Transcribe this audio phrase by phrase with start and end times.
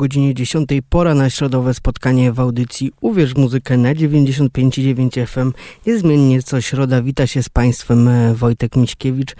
[0.00, 5.52] godzinie 10 pora na środowe spotkanie w audycji Uwierz Muzykę na 95,9 FM.
[5.86, 9.34] Niezmiennie co środa wita się z Państwem e, Wojtek Miśkiewicz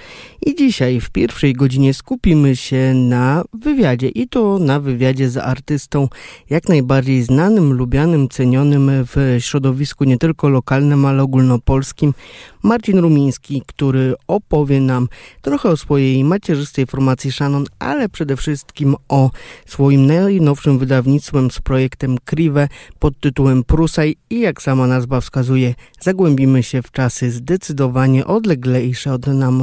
[0.51, 6.09] i dzisiaj w pierwszej godzinie skupimy się na wywiadzie i to na wywiadzie z artystą
[6.51, 12.15] jak najbardziej znanym, lubianym, cenionym w środowisku nie tylko lokalnym, ale ogólnopolskim.
[12.63, 15.09] Marcin Rumiński, który opowie nam
[15.43, 19.31] trochę o swojej macierzystej formacji Shannon, ale przede wszystkim o
[19.67, 22.69] swoim najnowszym wydawnictwem z projektem Kriwe
[22.99, 24.17] pod tytułem Prusaj.
[24.31, 29.63] I jak sama nazwa wskazuje, zagłębimy się w czasy zdecydowanie odleglejsze od nam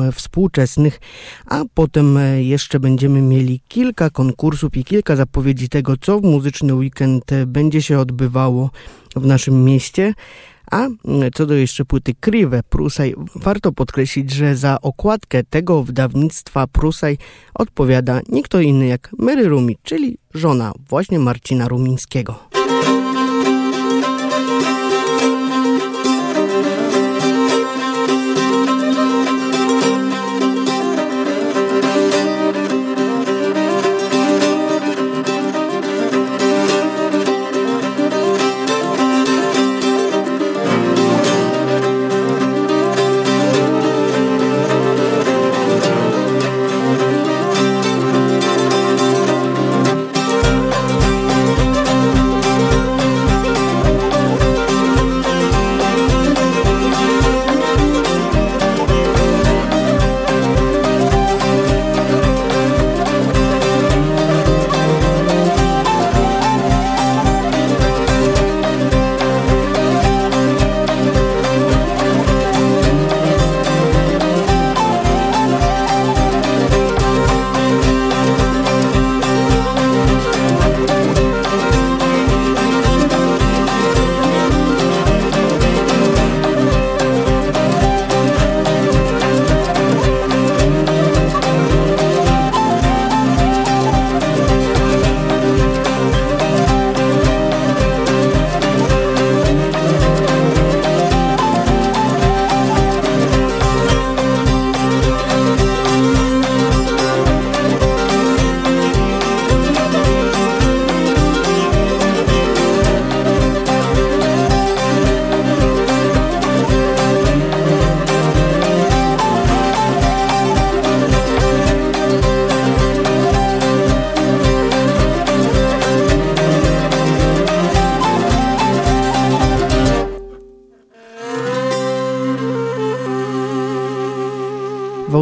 [0.77, 0.99] współczesnych,
[1.45, 7.31] a potem jeszcze będziemy mieli kilka konkursów i kilka zapowiedzi tego, co w muzyczny weekend
[7.47, 8.69] będzie się odbywało
[9.15, 10.13] w naszym mieście.
[10.71, 10.87] A
[11.33, 17.17] co do jeszcze płyty Kriwe Prusaj, warto podkreślić, że za okładkę tego wydawnictwa Prusaj
[17.53, 22.56] odpowiada nie kto inny jak Mary Rumi, czyli żona właśnie Marcina Rumińskiego.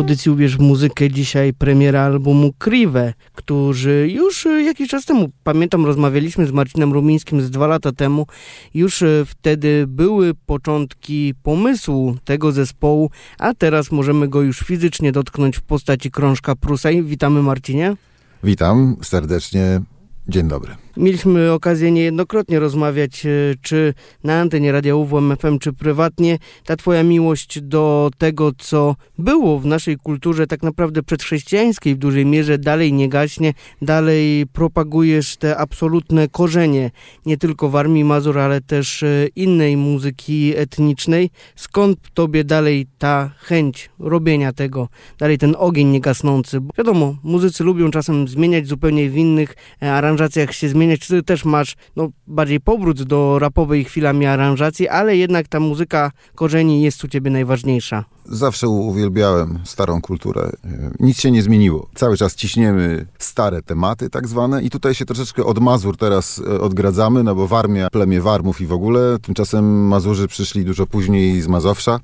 [0.06, 6.46] Audycji Uwierz w muzykę dzisiaj premiera albumu Kriwe, którzy już jakiś czas temu, pamiętam, rozmawialiśmy
[6.46, 8.28] z Marcinem Rumińskim z dwa lata temu,
[8.74, 13.10] już wtedy były początki pomysłu tego zespołu,
[13.40, 17.04] a teraz możemy go już fizycznie dotknąć w postaci krążka Prusaj.
[17.04, 17.96] Witamy Marcinie.
[18.44, 19.82] Witam serdecznie.
[20.28, 20.85] Dzień dobry.
[20.98, 23.30] Mieliśmy okazję niejednokrotnie rozmawiać, e,
[23.62, 23.94] czy
[24.24, 26.38] na antenie Radia UWM FM, czy prywatnie.
[26.66, 32.26] Ta twoja miłość do tego, co było w naszej kulturze tak naprawdę przedchrześcijańskiej w dużej
[32.26, 36.92] mierze, dalej nie gaśnie, dalej propagujesz te absolutne korzenie,
[37.26, 41.30] nie tylko w Armii Mazur, ale też e, innej muzyki etnicznej.
[41.56, 46.62] Skąd tobie dalej ta chęć robienia tego, dalej ten ogień niegasnący?
[46.62, 51.08] Bo wiadomo, muzycy lubią czasem zmieniać zupełnie w innych e, aranżacjach się zmieniać zmieniać.
[51.08, 56.82] Ty też masz no, bardziej powrót do rapowej chwilami aranżacji, ale jednak ta muzyka korzeni
[56.82, 58.06] jest u ciebie najważniejsza.
[58.26, 60.52] Zawsze uwielbiałem starą kulturę.
[61.00, 61.88] Nic się nie zmieniło.
[61.96, 66.62] Cały czas ciśniemy stare tematy, tak zwane, i tutaj się troszeczkę od Mazur teraz e,
[66.62, 69.20] odgradzamy, no bo Warmia, plemię Warmów i w ogóle.
[69.22, 72.00] Tymczasem Mazurzy przyszli dużo później z Mazowsza,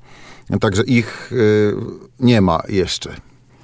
[0.60, 1.74] także ich y,
[2.20, 3.16] nie ma jeszcze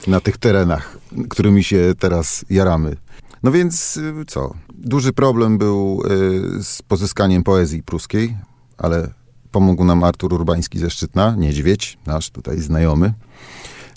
[0.06, 0.98] na tych terenach,
[1.28, 2.96] którymi się teraz jaramy.
[3.42, 4.54] No więc y, co?
[4.74, 6.02] Duży problem był
[6.58, 8.36] y, z pozyskaniem poezji pruskiej,
[8.78, 9.10] ale
[9.50, 13.14] pomógł nam Artur Urbański ze Szczytna, niedźwiedź, nasz tutaj znajomy.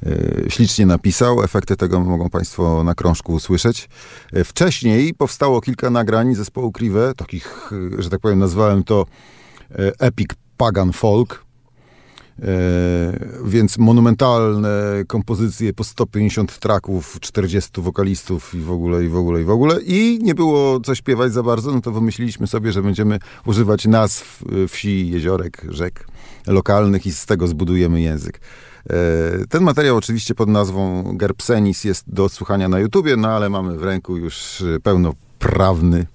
[0.05, 3.89] Y, ślicznie napisał, efekty tego mogą Państwo na krążku usłyszeć.
[4.45, 9.05] Wcześniej powstało kilka nagrań zespołu Kriwe, takich, że tak powiem, nazwałem to
[9.99, 11.45] epic pagan folk,
[13.45, 19.43] więc monumentalne kompozycje po 150 traków, 40 wokalistów i w ogóle, i w ogóle, i
[19.43, 19.81] w ogóle.
[19.81, 24.43] I nie było co śpiewać za bardzo, no to wymyśliliśmy sobie, że będziemy używać nazw
[24.63, 26.07] e, wsi, jeziorek, rzek
[26.47, 28.41] lokalnych i z tego zbudujemy język.
[28.89, 28.93] E,
[29.49, 33.83] ten materiał oczywiście pod nazwą Gerbsenis jest do odsłuchania na YouTubie, no ale mamy w
[33.83, 36.05] ręku już pełnoprawny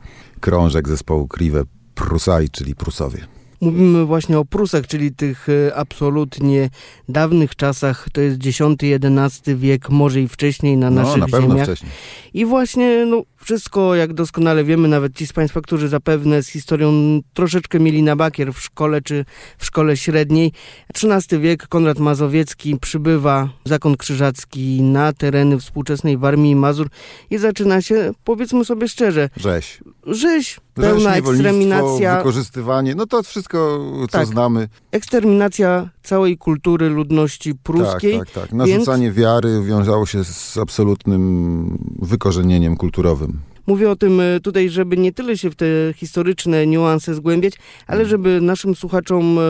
[0.41, 1.63] krążek zespołu Kriwe
[1.95, 3.36] Prusai, czyli Prusowie.
[3.61, 6.71] Mówimy właśnie o Prusach, czyli tych e, absolutnie
[7.09, 11.67] dawnych czasach, to jest X-XI wiek, może i wcześniej na no, naszych na ziemiach.
[11.67, 11.93] Wcześniej.
[12.35, 17.21] I właśnie no, wszystko, jak doskonale wiemy, nawet ci z Państwa, którzy zapewne z historią
[17.35, 19.25] troszeczkę mieli na bakier w szkole czy
[19.59, 20.53] w szkole średniej.
[20.95, 26.89] XIII wiek, Konrad Mazowiecki przybywa, zakon krzyżacki na tereny współczesnej Warmii i Mazur
[27.31, 29.81] i zaczyna się, powiedzmy sobie szczerze, rzeź.
[30.07, 32.17] Rzeź, pełna Rzeź, eksterminacja.
[32.17, 34.27] wykorzystywanie, no to wszystko, co tak.
[34.27, 34.69] znamy.
[34.93, 38.19] Eksterminacja całej kultury ludności pruskiej.
[38.19, 38.53] Tak, tak, tak.
[38.53, 39.17] Narzucanie więc...
[39.17, 43.41] wiary wiązało się z absolutnym wykorzenieniem kulturowym.
[43.67, 47.55] Mówię o tym e, tutaj, żeby nie tyle się w te historyczne niuanse zgłębiać,
[47.87, 48.11] ale mm.
[48.11, 49.43] żeby naszym słuchaczom e,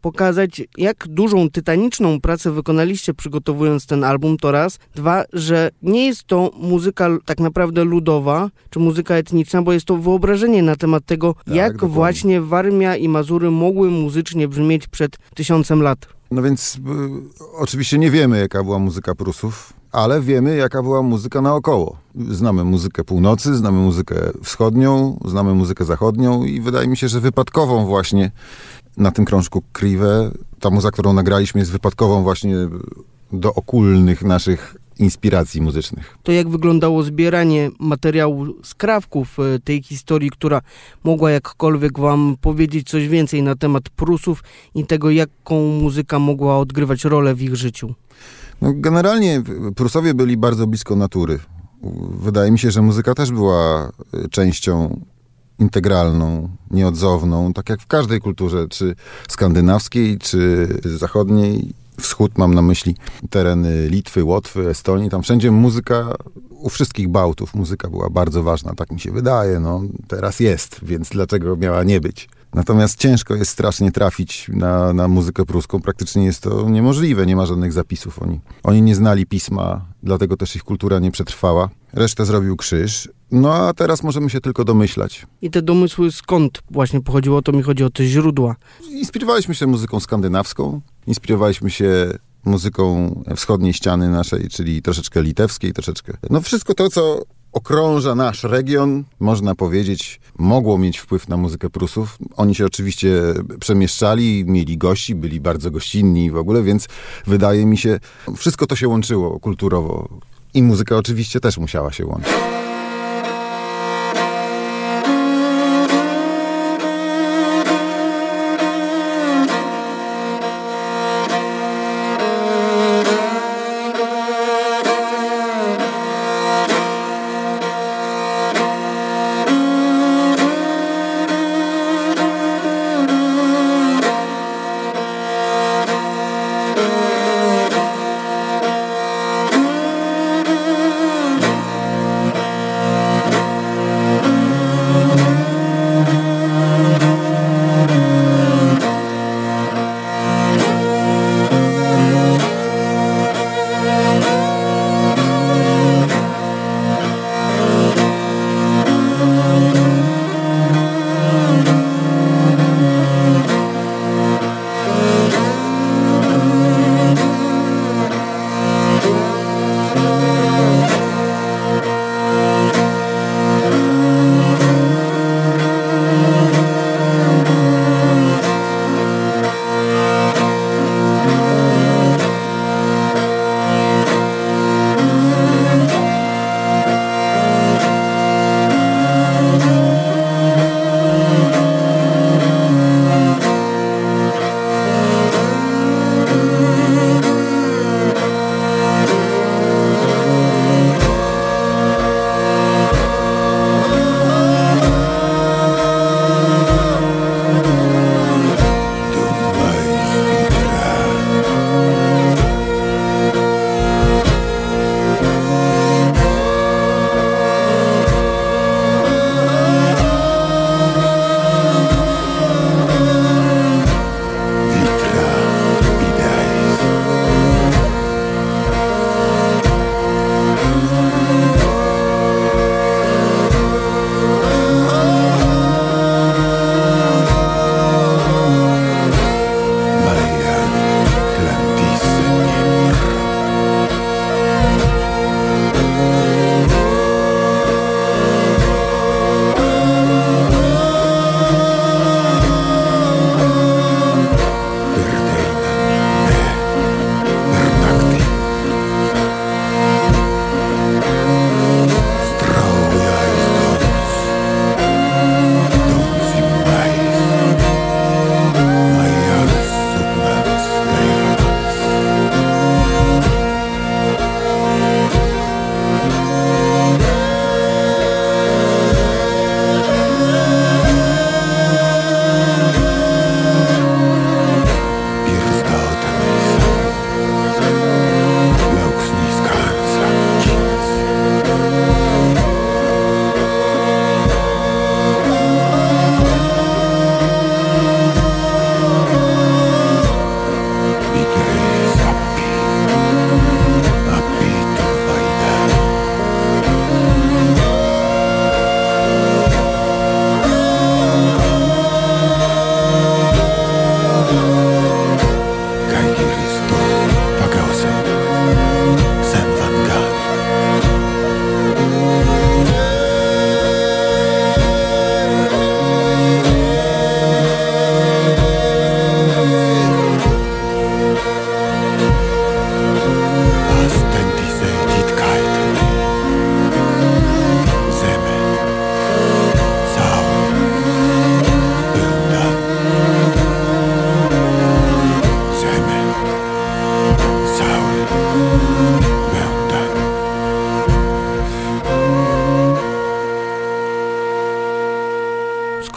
[0.00, 4.78] pokazać, jak dużą, tytaniczną pracę wykonaliście przygotowując ten album, to raz.
[4.94, 9.96] Dwa, że nie jest to muzyka tak naprawdę ludowa, czy muzyka etniczna, bo jest to
[9.96, 11.94] wyobrażenie na temat tego, tak, jak dokładnie.
[11.94, 16.08] właśnie Warmia i Mazury mogły muzycznie brzmieć przed tysiącem lat.
[16.30, 16.80] No więc y,
[17.58, 21.96] oczywiście nie wiemy, jaka była muzyka Prusów ale wiemy, jaka była muzyka naokoło.
[22.30, 27.86] Znamy muzykę północy, znamy muzykę wschodnią, znamy muzykę zachodnią i wydaje mi się, że wypadkową
[27.86, 28.30] właśnie
[28.96, 30.30] na tym krążku Kriwe,
[30.60, 32.56] ta muza, którą nagraliśmy jest wypadkową właśnie
[33.32, 36.18] do okulnych naszych inspiracji muzycznych.
[36.22, 40.60] To jak wyglądało zbieranie materiału skrawków e, tej historii, która
[41.04, 44.42] mogła jakkolwiek wam powiedzieć coś więcej na temat Prusów
[44.74, 47.94] i tego, jaką muzyka mogła odgrywać rolę w ich życiu?
[48.60, 49.42] No, generalnie
[49.76, 51.38] Prusowie byli bardzo blisko natury.
[52.10, 55.00] Wydaje mi się, że muzyka też była e, częścią
[55.58, 58.94] integralną, nieodzowną, tak jak w każdej kulturze, czy
[59.28, 61.74] skandynawskiej, czy zachodniej.
[62.00, 62.96] Wschód mam na myśli
[63.30, 65.10] tereny Litwy, Łotwy, Estonii.
[65.10, 66.14] Tam wszędzie muzyka,
[66.50, 69.60] u wszystkich Bałtów muzyka była bardzo ważna, tak mi się wydaje.
[69.60, 72.28] No, teraz jest, więc dlaczego miała nie być?
[72.54, 75.80] Natomiast ciężko jest strasznie trafić na, na muzykę pruską.
[75.80, 78.22] Praktycznie jest to niemożliwe, nie ma żadnych zapisów.
[78.22, 81.68] Oni, oni nie znali pisma, dlatego też ich kultura nie przetrwała.
[81.92, 83.08] Resztę zrobił krzyż.
[83.30, 85.26] No a teraz możemy się tylko domyślać.
[85.42, 87.42] I te domysły skąd właśnie pochodziło?
[87.42, 88.56] To mi chodzi o te źródła.
[88.90, 96.16] Inspirowaliśmy się muzyką skandynawską, inspirowaliśmy się muzyką wschodniej ściany naszej, czyli troszeczkę litewskiej, troszeczkę.
[96.30, 102.18] No wszystko to, co okrąża nasz region, można powiedzieć, mogło mieć wpływ na muzykę Prusów.
[102.36, 103.10] Oni się oczywiście
[103.60, 106.88] przemieszczali, mieli gości, byli bardzo gościnni w ogóle, więc
[107.26, 108.00] wydaje mi się,
[108.36, 110.08] wszystko to się łączyło kulturowo.
[110.54, 112.32] I muzyka oczywiście też musiała się łączyć.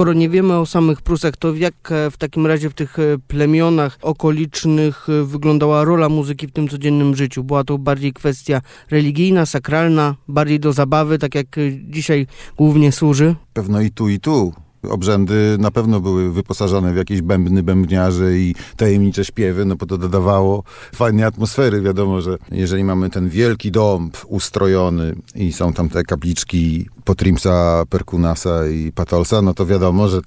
[0.03, 3.17] Skoro nie wiemy o samych Prusach, to jak e, w takim razie w tych e,
[3.27, 7.43] plemionach okolicznych e, wyglądała rola muzyki w tym codziennym życiu?
[7.43, 11.47] Była to bardziej kwestia religijna, sakralna, bardziej do zabawy, tak jak
[11.89, 13.35] dzisiaj głównie służy?
[13.53, 14.53] Pewno i tu, i tu.
[14.89, 19.97] Obrzędy na pewno były wyposażone w jakieś bębny, bębniarze i tajemnicze śpiewy, no bo to
[19.97, 20.63] dodawało
[20.95, 21.81] fajnej atmosfery.
[21.81, 28.67] Wiadomo, że jeżeli mamy ten wielki dąb ustrojony i są tam te kapliczki Potrimsa, Perkunasa
[28.67, 30.21] i Patolsa, no to wiadomo, że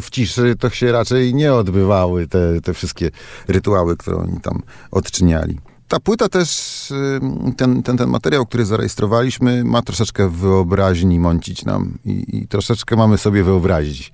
[0.00, 3.10] w ciszy to się raczej nie odbywały te, te wszystkie
[3.48, 5.58] rytuały, które oni tam odczyniali.
[5.88, 6.92] Ta płyta też,
[7.56, 13.18] ten, ten, ten materiał, który zarejestrowaliśmy, ma troszeczkę wyobraźni mącić nam i, i troszeczkę mamy
[13.18, 14.12] sobie wyobrazić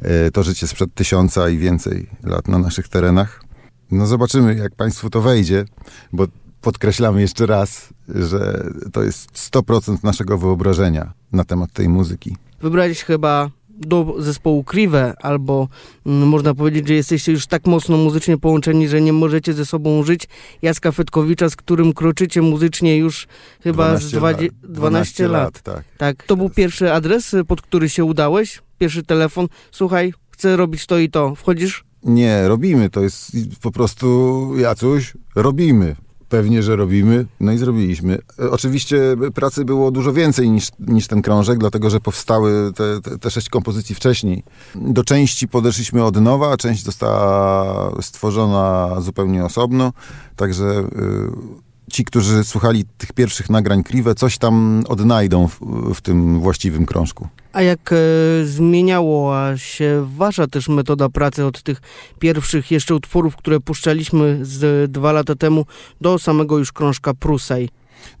[0.00, 3.42] e, to życie sprzed tysiąca i więcej lat na naszych terenach.
[3.90, 5.64] No zobaczymy, jak Państwu to wejdzie,
[6.12, 6.26] bo
[6.60, 12.36] podkreślamy jeszcze raz, że to jest 100% naszego wyobrażenia na temat tej muzyki.
[12.62, 13.50] Wybrałeś chyba
[13.80, 15.68] do zespołu Kriwe, albo
[16.06, 20.02] mm, można powiedzieć, że jesteście już tak mocno muzycznie połączeni, że nie możecie ze sobą
[20.02, 20.28] żyć.
[20.62, 23.26] Jacka Fetkowicza, z którym kroczycie muzycznie już
[23.62, 24.52] chyba 12 z 20, lat.
[24.62, 25.42] 12, 12 lat.
[25.42, 25.62] lat.
[25.62, 25.84] tak.
[25.98, 26.26] tak.
[26.26, 28.62] To był pierwszy adres, pod który się udałeś?
[28.78, 29.48] Pierwszy telefon.
[29.70, 31.34] Słuchaj, chcę robić to i to.
[31.34, 31.84] Wchodzisz?
[32.04, 32.90] Nie, robimy.
[32.90, 33.32] To jest
[33.62, 35.96] po prostu, Jacuś, robimy.
[36.30, 37.26] Pewnie, że robimy.
[37.40, 38.18] No i zrobiliśmy.
[38.38, 43.18] E, oczywiście pracy było dużo więcej niż, niż ten krążek, dlatego że powstały te, te,
[43.18, 44.42] te sześć kompozycji wcześniej.
[44.74, 49.92] Do części podeszliśmy od nowa, część została stworzona zupełnie osobno.
[50.36, 50.64] Także.
[50.64, 55.60] Yy, ci, którzy słuchali tych pierwszych nagrań Kriwe, coś tam odnajdą w,
[55.94, 57.28] w tym właściwym krążku.
[57.52, 57.96] A jak e,
[58.44, 61.80] zmieniała się wasza też metoda pracy od tych
[62.18, 65.66] pierwszych jeszcze utworów, które puszczaliśmy z dwa lata temu
[66.00, 67.68] do samego już krążka Prusej?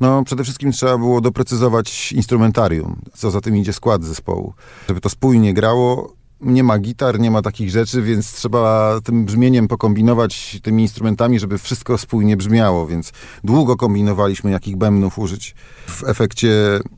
[0.00, 4.54] No, przede wszystkim trzeba było doprecyzować instrumentarium, co za tym idzie skład zespołu.
[4.88, 9.68] Żeby to spójnie grało, nie ma gitar, nie ma takich rzeczy, więc trzeba tym brzmieniem
[9.68, 13.12] pokombinować tymi instrumentami, żeby wszystko spójnie brzmiało, więc
[13.44, 15.54] długo kombinowaliśmy, jakich bębnów użyć.
[15.86, 16.50] W efekcie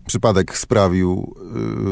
[0.07, 1.35] przypadek sprawił,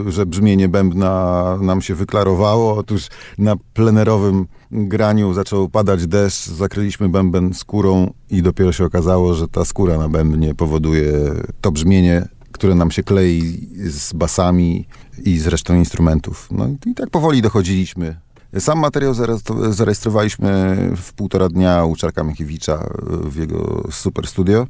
[0.09, 2.77] y, że brzmienie bębna nam się wyklarowało.
[2.77, 3.09] Otóż
[3.39, 9.65] na plenerowym graniu zaczął padać deszcz, zakryliśmy bęben skórą i dopiero się okazało, że ta
[9.65, 11.13] skóra na bębnie powoduje
[11.61, 12.29] to brzmienie,
[12.61, 14.87] które nam się klei z basami
[15.25, 16.49] i z resztą instrumentów.
[16.51, 18.17] No i tak powoli dochodziliśmy.
[18.59, 19.15] Sam materiał
[19.71, 24.67] zarejestrowaliśmy w półtora dnia u Czarka Miechiewicza w jego super studio.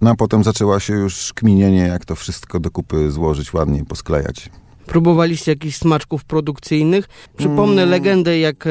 [0.00, 4.50] No a potem zaczęła się już kminienie, jak to wszystko do kupy złożyć, ładnie posklejać.
[4.86, 7.08] Próbowaliście jakichś smaczków produkcyjnych?
[7.36, 7.90] Przypomnę mm.
[7.90, 8.70] legendę, jak e,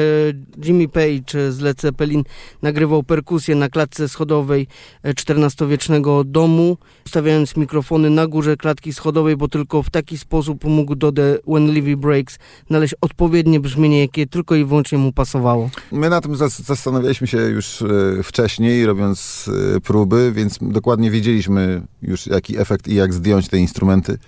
[0.64, 2.24] Jimmy Page z Led Zeppelin
[2.62, 4.66] nagrywał perkusję na klatce schodowej
[5.04, 6.76] XIV-wiecznego e, domu,
[7.08, 11.70] stawiając mikrofony na górze klatki schodowej, bo tylko w taki sposób mógł do The When
[11.70, 15.70] Livy Breaks znaleźć odpowiednie brzmienie, jakie tylko i wyłącznie mu pasowało.
[15.92, 17.86] My na tym zastanawialiśmy się już e,
[18.22, 19.50] wcześniej, robiąc
[19.84, 24.18] próby, więc dokładnie wiedzieliśmy już, jaki efekt i jak zdjąć te instrumenty.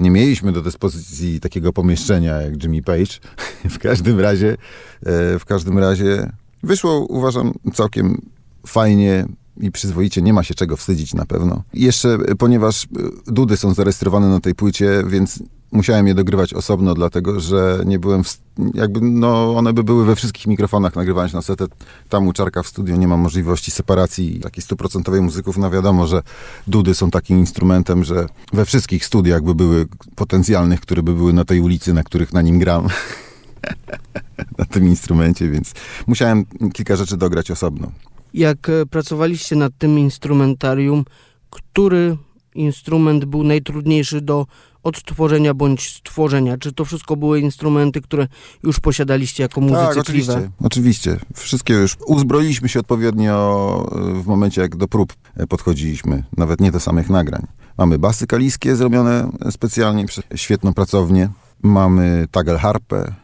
[0.00, 0.95] Nie mieliśmy do dyspozycji
[1.40, 3.12] takiego pomieszczenia jak Jimmy Page.
[3.76, 6.30] w każdym razie, e, w każdym razie
[6.62, 8.22] wyszło, uważam, całkiem
[8.66, 9.26] fajnie
[9.60, 11.62] i przyzwoicie, nie ma się czego wstydzić na pewno.
[11.74, 12.88] Jeszcze, e, ponieważ e,
[13.26, 15.42] dudy są zarejestrowane na tej płycie, więc
[15.72, 18.38] musiałem je dogrywać osobno, dlatego że nie byłem, w,
[18.74, 21.66] jakby, no one by były we wszystkich mikrofonach nagrywane na setę.
[22.08, 25.56] Tam u Czarka w studio nie ma możliwości separacji takiej stuprocentowej muzyków.
[25.56, 26.22] No wiadomo, że
[26.66, 31.44] dudy są takim instrumentem, że we wszystkich studiach by były potencjalnych, które by były na
[31.44, 32.88] tej ulicy, na których na nim gram.
[34.58, 35.72] na tym instrumencie, więc
[36.06, 37.92] musiałem kilka rzeczy dograć osobno.
[38.36, 41.04] Jak e, pracowaliście nad tym instrumentarium,
[41.50, 42.16] który
[42.54, 44.46] instrument był najtrudniejszy do
[44.82, 46.58] odtworzenia bądź stworzenia?
[46.58, 48.28] Czy to wszystko były instrumenty, które
[48.62, 51.18] już posiadaliście jako muzycy Tak, oczywiście, oczywiście.
[51.34, 56.24] Wszystkie już uzbroiliśmy się odpowiednio e, w momencie, jak do prób e, podchodziliśmy.
[56.36, 57.46] Nawet nie do samych nagrań.
[57.78, 61.28] Mamy basy kaliskie zrobione specjalnie przez świetną pracownię.
[61.62, 63.14] Mamy tagel harpę,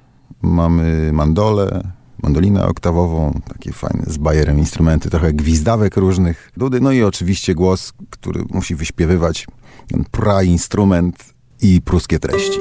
[0.43, 7.03] mamy mandolę, mandolinę oktawową, takie fajne z bajerem instrumenty, trochę gwizdawek różnych, dudy, no i
[7.03, 9.47] oczywiście głos, który musi wyśpiewywać
[9.89, 11.25] ten pra instrument
[11.63, 12.61] i pruskie treści.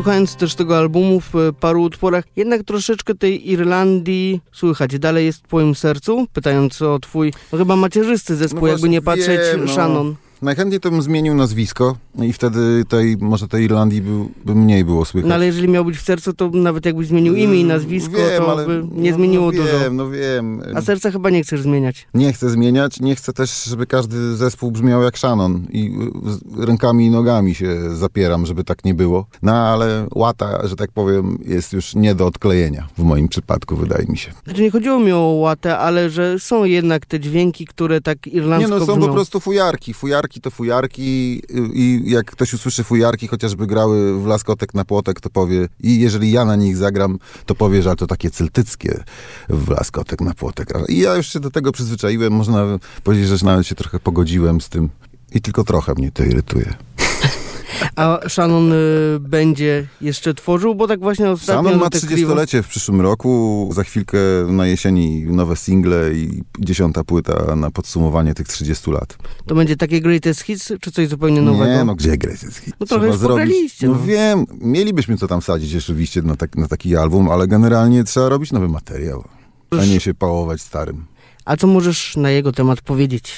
[0.00, 4.98] Słuchając też tego albumu w e, paru utworach, jednak troszeczkę tej Irlandii słychać.
[4.98, 6.26] Dalej jest w twoim sercu?
[6.32, 9.72] Pytając o twój, no chyba macierzysty zespół, No jakby nie patrzeć, wiem, no.
[9.72, 10.16] Shannon.
[10.42, 14.10] Najchętniej to bym zmienił nazwisko no i wtedy tej, może tej Irlandii by,
[14.44, 15.28] by mniej było słychać.
[15.28, 18.30] No ale jeżeli miał być w sercu, to nawet jakbyś zmienił imię i nazwisko, Mm,
[18.30, 19.78] wiem, to ale, by nie no, zmieniło no, dużo.
[19.80, 20.62] Wiem, no wiem.
[20.74, 22.06] A serca chyba nie chcesz zmieniać.
[22.14, 25.92] Nie chcę zmieniać, nie chcę też, żeby każdy zespół brzmiał jak Shannon i
[26.62, 29.26] y, rękami i nogami się zapieram, żeby tak nie było.
[29.42, 34.06] No ale łata, że tak powiem, jest już nie do odklejenia w moim przypadku, wydaje
[34.08, 34.32] mi się.
[34.44, 38.32] Znaczy nie chodziło mi o łatę, ale że są jednak te dźwięki, które tak Nie
[38.32, 39.06] irlandzko no, są brzmią.
[39.06, 39.94] po prostu fujarki.
[39.94, 45.30] Fujarki to fujarki i jak ktoś usłyszy fujarki, chociażby grały w Laskotek na płotek, to
[45.30, 49.04] powie i jeżeli ja na nich zagram, to powie, że to takie celtyckie
[49.48, 50.72] w Laskotek na płotek.
[50.88, 54.68] I ja już się do tego przyzwyczaiłem, można powiedzieć, że nawet się trochę pogodziłem z
[54.68, 54.88] tym
[55.34, 56.74] i tylko trochę mnie to irytuje.
[57.96, 58.76] A Shannon y,
[59.20, 61.62] będzie jeszcze tworzył, bo tak właśnie ostatnio...
[61.62, 67.04] Shannon ma te 30-lecie w przyszłym roku, za chwilkę na jesieni nowe single i dziesiąta
[67.04, 69.18] płyta na podsumowanie tych 30 lat.
[69.46, 71.66] To będzie takie greatest hits, czy coś zupełnie nowego?
[71.72, 72.76] Nie, no gdzie Greatest Hits?
[72.80, 74.00] No trochę już pograliście, No, no.
[74.06, 78.52] wiem, mielibyśmy co tam wsadzić oczywiście na, tak, na taki album, ale generalnie trzeba robić
[78.52, 79.24] nowy materiał,
[79.70, 81.04] a nie się pałować starym.
[81.44, 83.32] A co możesz na jego temat powiedzieć?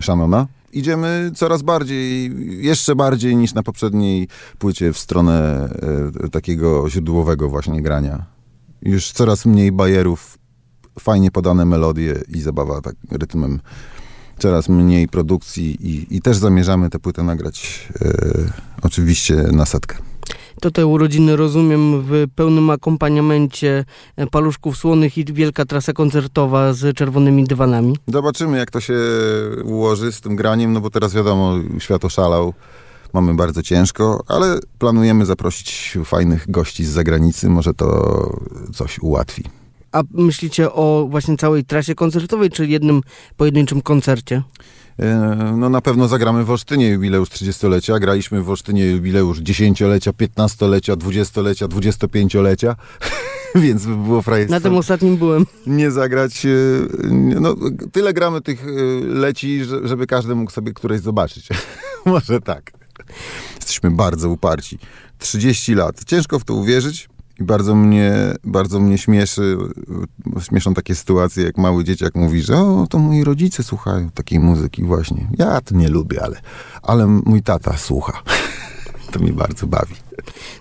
[0.00, 0.46] Szanona?
[0.76, 2.32] Idziemy coraz bardziej,
[2.64, 5.68] jeszcze bardziej niż na poprzedniej płycie w stronę
[6.24, 8.24] e, takiego źródłowego właśnie grania.
[8.82, 10.38] Już coraz mniej bajerów,
[11.00, 13.60] fajnie podane melodie i zabawa tak rytmem.
[14.38, 18.12] Coraz mniej produkcji i, i też zamierzamy tę płytę nagrać e,
[18.82, 19.96] oczywiście na setkę.
[20.60, 23.84] To te urodziny rozumiem w pełnym akompaniamencie
[24.16, 27.96] e, paluszków słonych i wielka trasa koncertowa z czerwonymi dywanami.
[28.06, 28.94] Zobaczymy, jak to się
[29.64, 32.54] ułoży z tym graniem, no bo teraz wiadomo, świat oszalał.
[33.12, 37.48] Mamy bardzo ciężko, ale planujemy zaprosić fajnych gości z zagranicy.
[37.48, 38.30] Może to
[38.74, 39.44] coś ułatwi.
[39.92, 43.00] A myślicie o właśnie całej trasie koncertowej, czy jednym
[43.36, 44.42] pojedynczym koncercie?
[44.98, 47.98] E, No na pewno zagramy w Olsztynie jubileusz 30-lecia.
[48.00, 52.76] Graliśmy w Olsztynie jubileusz 10-lecia, 15-lecia, 20-lecia, 25-lecia.
[53.54, 55.46] Więc by było Na frajerstwo tym ostatnim byłem.
[55.66, 56.46] nie zagrać.
[56.46, 56.48] e,
[57.40, 57.54] No,
[57.92, 58.70] tyle gramy tych e,
[59.06, 61.48] leci, że- żeby każdy mógł sobie któreś zobaczyć.
[62.06, 62.72] Może tak.
[63.56, 64.78] Jesteśmy bardzo uparci.
[65.18, 66.04] 30 lat.
[66.04, 67.08] Ciężko w to uwierzyć.
[67.40, 68.12] I bardzo mnie,
[68.44, 69.56] bardzo mnie śmieszy,
[70.40, 74.82] śmieszą takie sytuacje, jak mały dzieciak mówi, że o, to moi rodzice słuchają takiej muzyki
[74.84, 75.28] właśnie.
[75.38, 76.40] Ja to nie lubię, ale,
[76.82, 78.22] ale mój tata słucha.
[79.12, 79.94] To mnie bardzo bawi.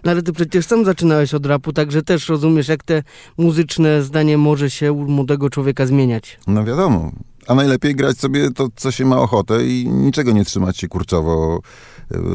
[0.03, 3.03] No ale ty przecież sam zaczynałeś od rapu, także też rozumiesz, jak te
[3.37, 6.39] muzyczne zdanie może się u młodego człowieka zmieniać.
[6.47, 7.11] No wiadomo.
[7.47, 11.59] A najlepiej grać sobie to, co się ma ochotę i niczego nie trzymać się kurczowo.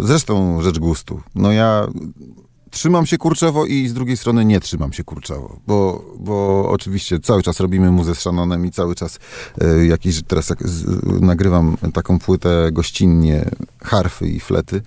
[0.03, 1.21] Zresztą rzecz gustu.
[1.35, 1.89] No ja
[2.71, 7.43] trzymam się kurczowo i z drugiej strony nie trzymam się kurczowo, bo, bo oczywiście cały
[7.43, 9.19] czas robimy muzę z Shannonem i cały czas
[9.61, 13.51] e, jakiś, teraz jak z, nagrywam taką płytę gościnnie,
[13.83, 14.83] harfy i flety.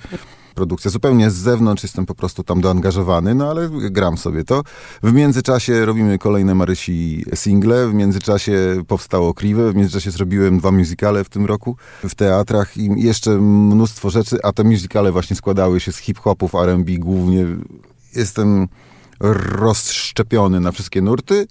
[0.55, 4.61] Produkcja zupełnie z zewnątrz, jestem po prostu tam doangażowany, no ale gram sobie to.
[5.03, 11.23] W międzyczasie robimy kolejne Marysi single, w międzyczasie powstało Kriwe, w międzyczasie zrobiłem dwa musicale
[11.23, 15.91] w tym roku w teatrach i jeszcze mnóstwo rzeczy, a te musicale właśnie składały się
[15.91, 17.45] z hip-hopów, R&B głównie.
[18.15, 18.67] Jestem
[19.19, 21.47] rozszczepiony na wszystkie nurty,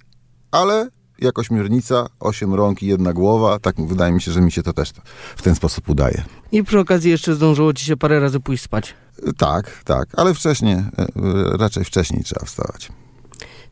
[0.51, 0.89] ale
[1.23, 4.73] jak ośmiornica, osiem rąk i jedna głowa, tak wydaje mi się, że mi się to
[4.73, 4.91] też
[5.35, 6.23] w ten sposób udaje.
[6.51, 8.93] I przy okazji jeszcze zdążyło ci się parę razy pójść spać.
[9.37, 11.07] Tak, tak, ale wcześniej, e, e,
[11.57, 12.89] raczej wcześniej trzeba wstawać.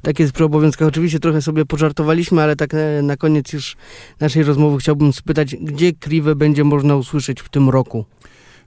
[0.02, 0.88] Tak jest przy obowiązkach.
[0.88, 3.76] Oczywiście trochę sobie pożartowaliśmy, ale tak e, na koniec już
[4.20, 8.06] naszej rozmowy chciałbym spytać, gdzie Kriwę będzie można usłyszeć w tym roku?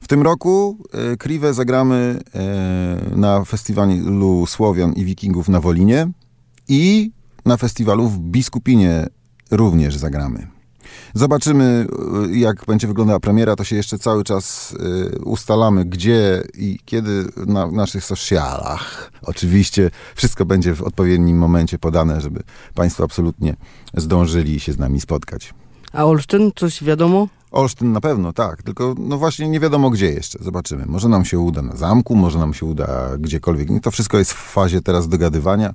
[0.01, 0.79] W tym roku
[1.19, 2.21] Kriwę zagramy
[3.17, 6.11] na festiwalu Słowian i Wikingów na Wolinie
[6.69, 7.11] i
[7.45, 9.07] na festiwalu w Biskupinie
[9.51, 10.47] również zagramy.
[11.15, 11.87] Zobaczymy,
[12.33, 13.57] e, jak będzie wyglądała premiera.
[13.57, 14.75] To się jeszcze cały czas
[15.15, 19.13] e, ustalamy, gdzie i kiedy na naszych socialach.
[19.23, 22.43] Oczywiście wszystko będzie w odpowiednim momencie podane, żeby
[22.75, 23.57] Państwo absolutnie
[23.95, 25.55] zdążyli się z nami spotkać.
[25.93, 27.29] A Olsztyn, coś wiadomo?
[27.51, 30.87] Olsztyn na pewno, tak, tylko no właśnie nie wiadomo gdzie jeszcze, zobaczymy.
[30.87, 33.69] Może nam się uda na zamku, może nam się uda gdziekolwiek.
[33.83, 35.75] To wszystko jest w fazie teraz dogadywania.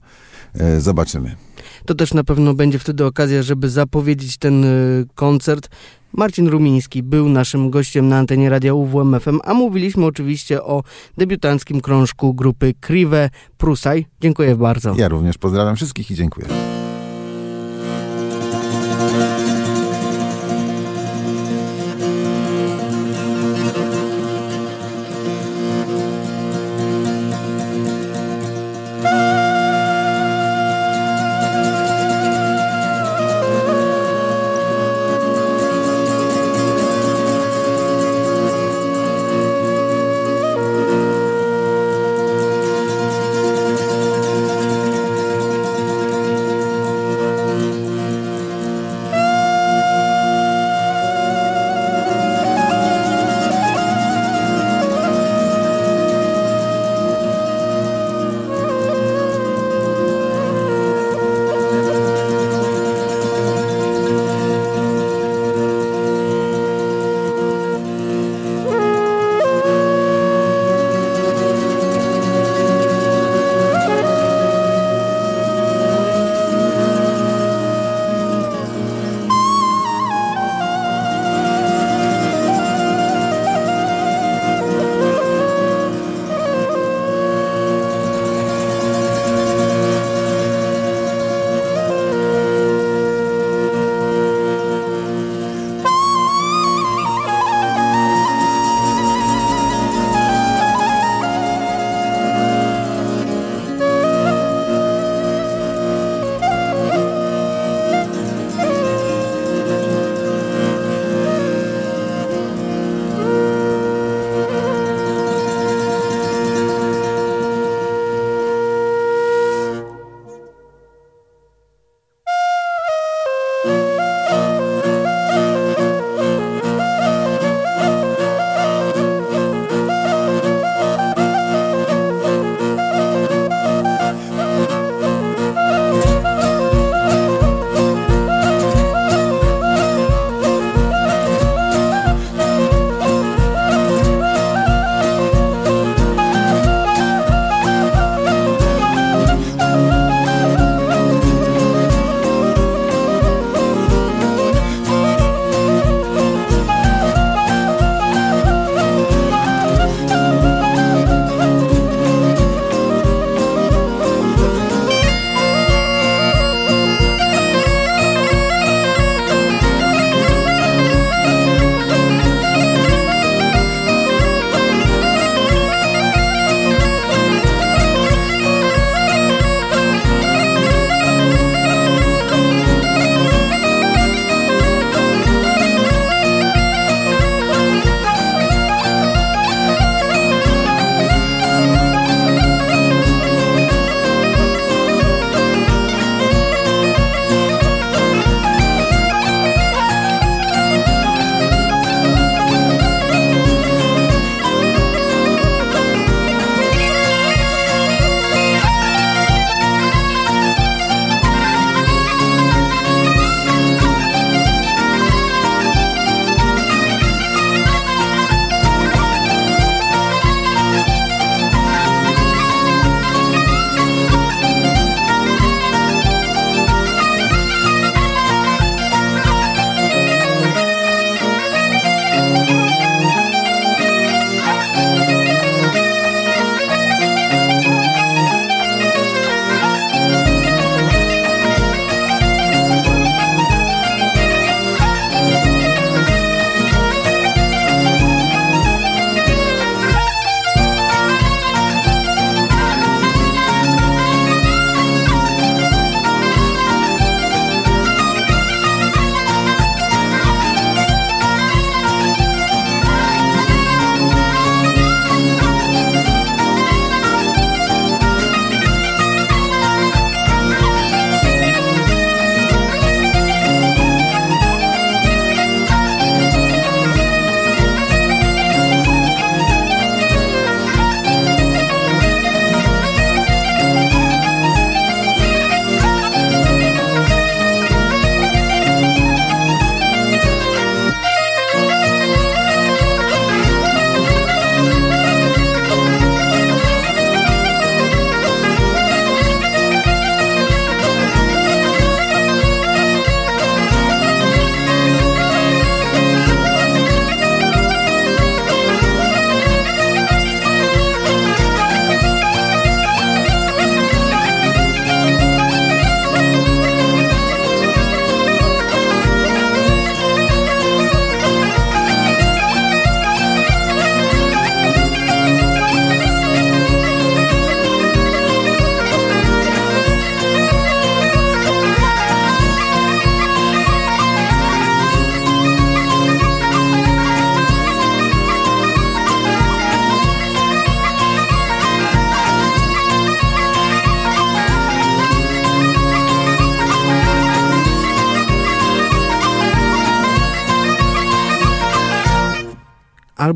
[0.54, 1.36] E, zobaczymy.
[1.86, 5.70] To też na pewno będzie wtedy okazja, żeby zapowiedzieć ten y, koncert.
[6.14, 10.84] Marcin Rumiński był naszym gościem na antenie radia UWMFM, a mówiliśmy oczywiście o
[11.18, 14.06] debiutanckim krążku grupy Kriwe Prusaj.
[14.22, 14.96] Dziękuję bardzo.
[14.98, 16.48] Ja również pozdrawiam wszystkich i dziękuję.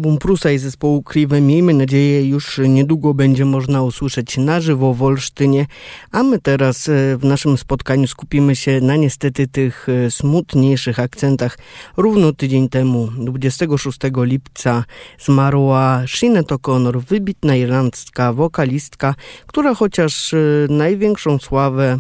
[0.04, 1.42] Album Prusa i zespołu Kriwe.
[1.42, 5.66] Miejmy nadzieję, już niedługo będzie można usłyszeć na żywo w Olsztynie.
[6.12, 11.58] A my teraz e, w naszym spotkaniu skupimy się na niestety tych e, smutniejszych akcentach.
[11.98, 14.84] Równo tydzień temu, 26 lipca,
[15.20, 19.16] zmarła Sinead O'Connor, wybitna irlandzka wokalistka,
[19.48, 20.38] która chociaż e,
[20.70, 22.00] największą sławę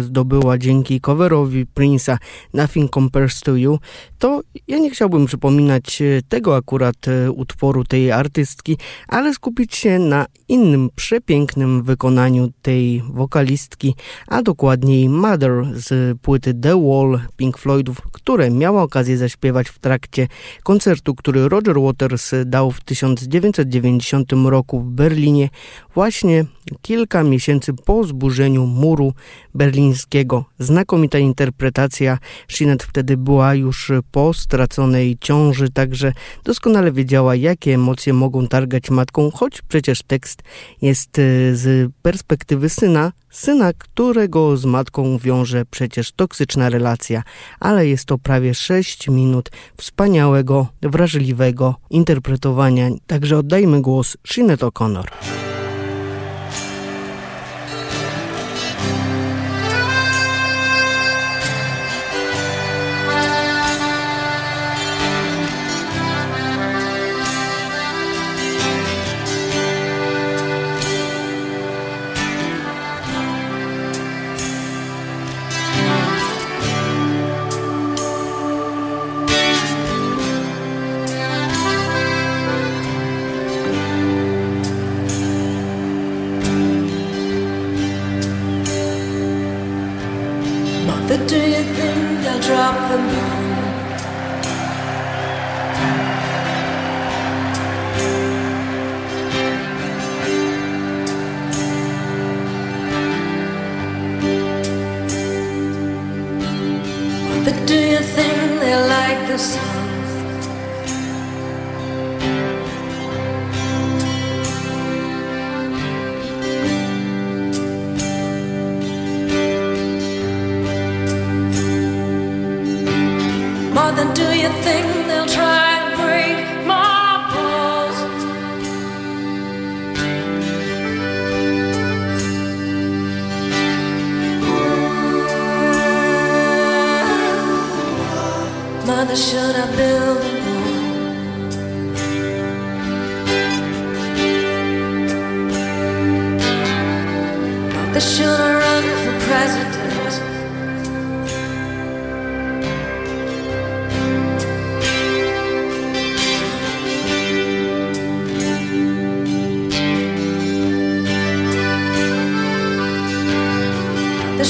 [0.00, 2.16] zdobyła dzięki coverowi Prince'a
[2.54, 3.78] Nothing Compares to You,
[4.18, 6.96] to ja nie chciałbym przypominać tego akurat
[7.30, 8.76] utworu tej artystki,
[9.08, 13.94] ale skupić się na innym przepięknym wykonaniu tej wokalistki,
[14.26, 20.28] a dokładniej Mother z płyty The Wall Pink Floydów, które miała okazję zaśpiewać w trakcie
[20.62, 25.48] koncertu, który Roger Waters dał w 1990 roku w Berlinie,
[25.94, 26.44] właśnie
[26.82, 29.12] kilka miesięcy po zburzeniu muru
[29.54, 30.44] berlińskiego.
[30.58, 32.18] Znakomita interpretacja.
[32.48, 36.12] Sinead wtedy była już po straconej ciąży, także
[36.44, 40.42] doskonale wiedziała, jakie emocje mogą targać matką, choć przecież tekst
[40.82, 41.22] jest e,
[41.54, 47.22] z perspektywy syna, syna, którego z matką wiąże przecież toksyczna relacja,
[47.60, 52.90] ale jest to prawie 6 minut wspaniałego, wrażliwego interpretowania.
[53.06, 55.04] Także oddajmy głos Sinead O'Connor.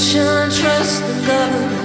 [0.01, 1.80] Trust the government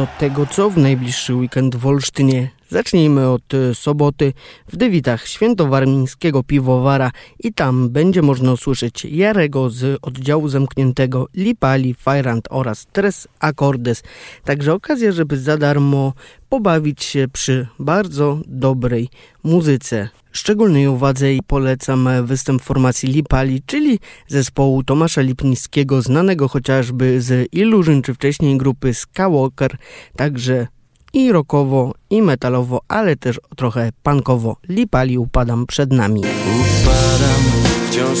[0.00, 2.48] do tego, co w najbliższy weekend w Olsztynie.
[2.70, 4.32] Zacznijmy od e, soboty
[4.68, 12.48] w Dywitach Świętowarmińskiego Piwowara i tam będzie można usłyszeć Jarego z oddziału zamkniętego Lipali, Fajrant
[12.50, 14.02] oraz Tres Acordes.
[14.44, 16.12] Także okazja, żeby za darmo
[16.48, 19.08] pobawić się przy bardzo dobrej
[19.44, 20.08] muzyce.
[20.32, 23.98] Szczególnej uwadze polecam występ formacji Lipali, czyli
[24.28, 29.76] zespołu Tomasza Lipnickiego, znanego chociażby z Illusion czy wcześniej grupy Skywalker,
[30.16, 30.66] także
[31.12, 34.56] i rockowo, i metalowo, ale też trochę punkowo.
[34.68, 36.20] Lipali upadam przed nami.
[36.20, 37.42] Upadam,
[37.88, 38.18] wciąż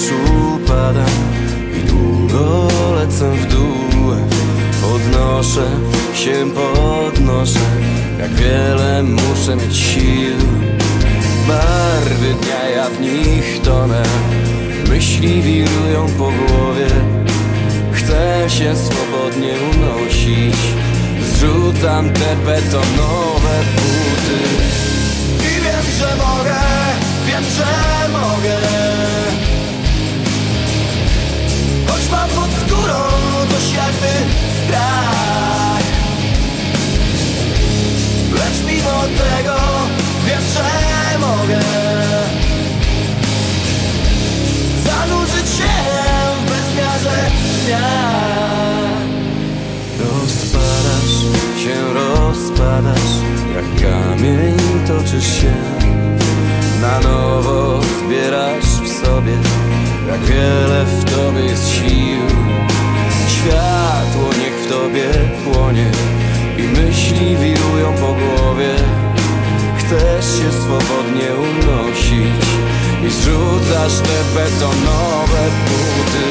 [0.54, 1.10] upadam
[1.80, 3.70] i długo lecę w dół.
[4.82, 5.70] Podnoszę
[6.14, 7.60] się, podnoszę,
[8.18, 10.36] jak wiele muszę mieć sił
[11.50, 14.02] barwy dnia, ja w nich tonę
[14.88, 16.88] Myśli wirują po głowie
[17.92, 20.56] Chcę się swobodnie unosić
[21.40, 24.40] Zrzucam te betonowe buty.
[25.38, 26.60] I wiem, że mogę,
[27.26, 28.56] wiem, że mogę.
[31.88, 33.00] Choć mam pod skórą
[33.50, 34.12] coś jakby
[34.66, 35.84] strach.
[38.32, 39.56] Lecz mimo tego
[40.26, 41.60] wiem, że mogę.
[44.84, 45.72] Zanurzyć się
[46.36, 47.30] w bezmiarze
[47.64, 48.29] dnia
[51.64, 53.10] się, rozpadasz
[53.54, 54.56] Jak kamień
[54.86, 55.52] toczysz się.
[56.80, 59.32] Na nowo zbierasz w sobie
[60.08, 62.22] Jak wiele w tobie jest sił.
[63.28, 65.08] Światło niech w tobie
[65.44, 65.90] płonie
[66.58, 68.74] I myśli wirują po głowie.
[69.78, 72.44] Chcesz się swobodnie unosić
[73.06, 76.26] I zrzucasz te betonowe buty.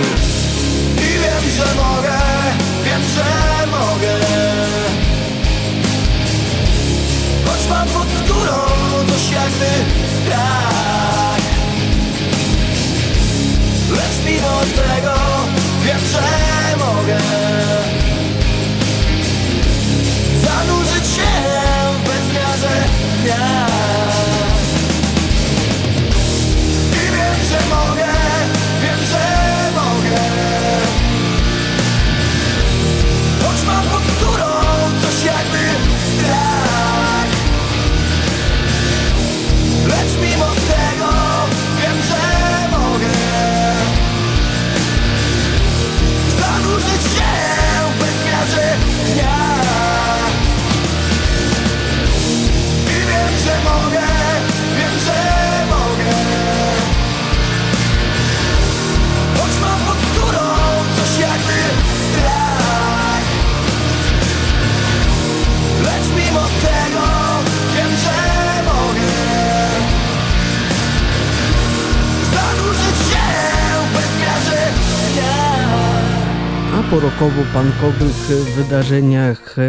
[0.97, 2.18] I wiem, że mogę,
[9.49, 9.65] jakby
[10.21, 11.39] strach.
[13.91, 15.15] Lecz mimo tego
[15.85, 15.99] wiem,
[77.39, 79.61] po rokowo-punkowych wydarzeniach e,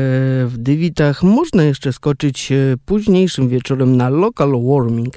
[0.47, 5.14] w Dywitach można jeszcze skoczyć e, późniejszym wieczorem na Local Warming.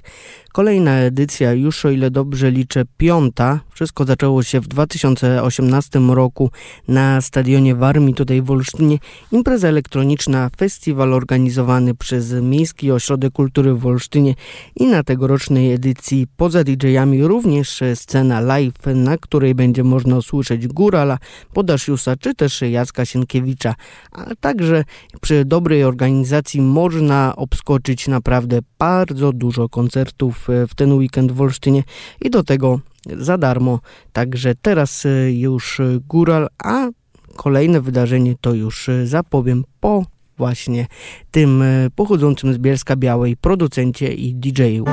[0.54, 3.60] Kolejna edycja, już o ile dobrze liczę, piąta.
[3.70, 6.52] Wszystko zaczęło się w 2018 roku
[6.88, 8.98] na stadionie Warmii, tutaj w Olsztynie.
[9.32, 14.36] Impreza elektroniczna, festiwal organizowany przez Miejski Ośrodek Kultury w Olsztynie
[14.76, 21.18] i na tegorocznej edycji poza DJ-ami również scena live, na której będzie można usłyszeć Górala,
[21.54, 23.76] Podasziusa czy też Jacka Sienkiewicza.
[24.12, 24.84] A także
[25.22, 31.84] przy dobrej organizacji można obskoczyć naprawdę bardzo dużo koncertów w ten weekend w Olsztynie
[32.22, 32.80] i do tego
[33.18, 33.80] za darmo.
[34.14, 36.90] Także teraz e, już góral, a
[37.36, 40.06] kolejne wydarzenie to już e, zapowiem po
[40.38, 40.88] właśnie
[41.32, 44.86] tym e, pochodzącym z Bielska Białej producencie i DJ-u.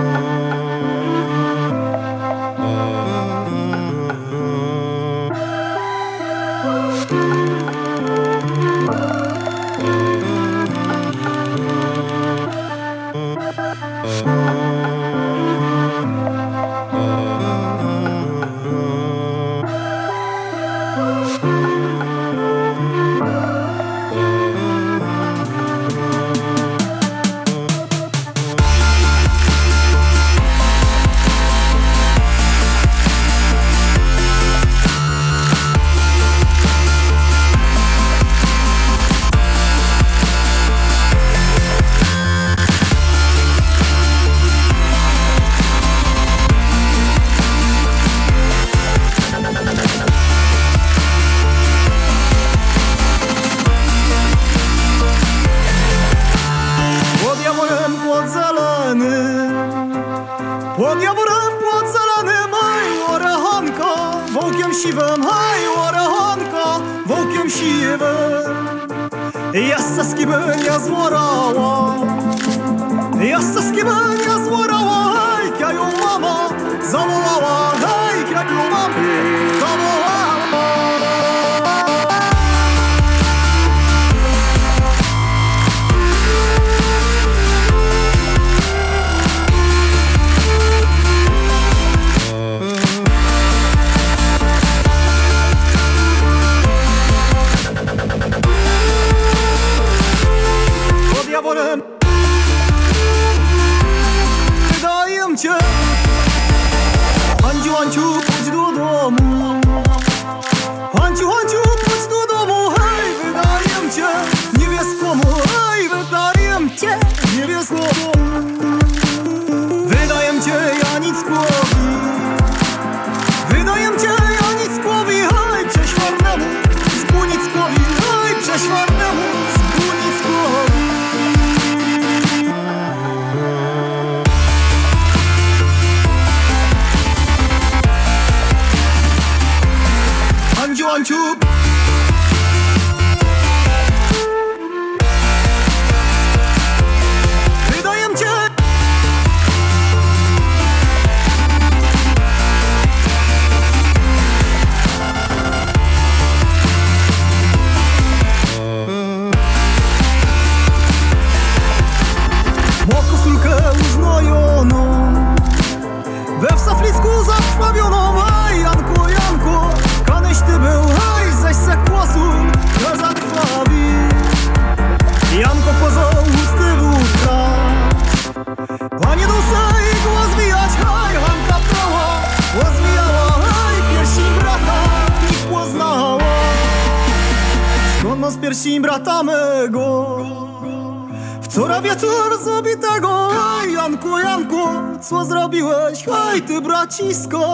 [197.00, 197.49] Francisco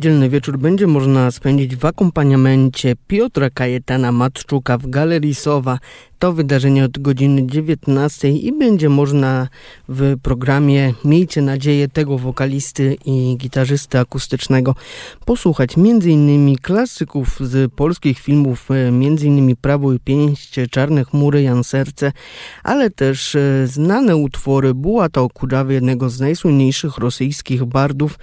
[0.00, 5.78] niedzielny wieczór będzie można spędzić w akompaniamencie Piotra Kajetana Matczuka w Galerii Sowa
[6.20, 9.48] to wydarzenie od godziny 19 i będzie można
[9.88, 14.74] w programie Miejcie nadzieję tego wokalisty i gitarzysty akustycznego
[15.24, 16.56] posłuchać m.in.
[16.62, 19.56] klasyków z polskich filmów, m.in.
[19.56, 22.12] Prawo i Pięść, Czarne chmury, Jan Serce,
[22.64, 28.18] ale też e, znane utwory Bułata Okudżawy, jednego z najsłynniejszych rosyjskich bardów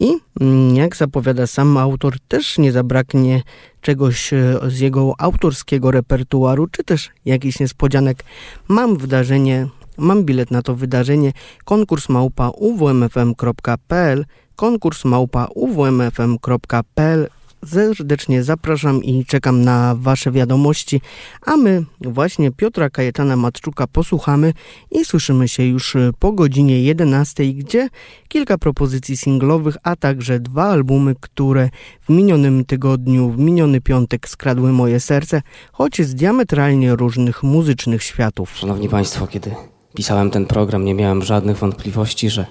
[0.00, 3.42] i mm, jak zapowiada sam autor, też nie zabraknie
[3.80, 8.24] czegoś e, z jego autorskiego repertuaru, czy też jakichś niespodzianek.
[8.68, 9.68] Mam wydarzenie,
[9.98, 11.32] mam bilet na to wydarzenie,
[11.64, 14.24] konkurs małpa uwmfm.pl,
[14.56, 17.28] konkurs małpa uwmfm.pl
[17.66, 21.00] serdecznie zapraszam i czekam na Wasze wiadomości,
[21.46, 24.52] a my właśnie Piotra Kajetana Matczuka posłuchamy
[24.90, 27.88] i słyszymy się już po godzinie 11, gdzie
[28.28, 34.72] kilka propozycji singlowych, a także dwa albumy, które w minionym tygodniu, w miniony piątek skradły
[34.72, 35.42] moje serce,
[35.72, 38.56] choć z diametralnie różnych muzycznych światów.
[38.56, 39.50] Szanowni Państwo, kiedy
[39.94, 42.46] pisałem ten program, nie miałem żadnych wątpliwości, że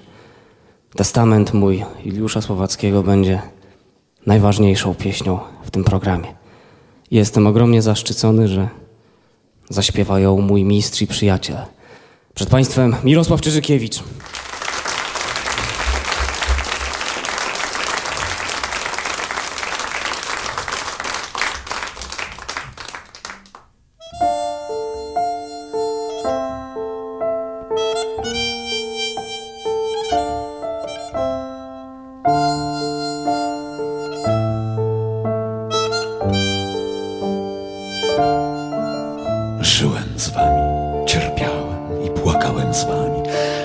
[0.96, 3.42] testament mój Juliusza Słowackiego będzie
[4.26, 6.34] najważniejszą pieśnią w tym programie.
[7.10, 8.68] Jestem ogromnie zaszczycony, że
[9.68, 11.56] zaśpiewa ją mój mistrz i przyjaciel.
[12.34, 14.02] Przed Państwem Mirosław Czyżykiewicz.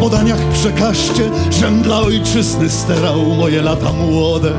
[0.00, 4.52] podaniach przekażcie, żem dla ojczyzny sterał moje lata młode.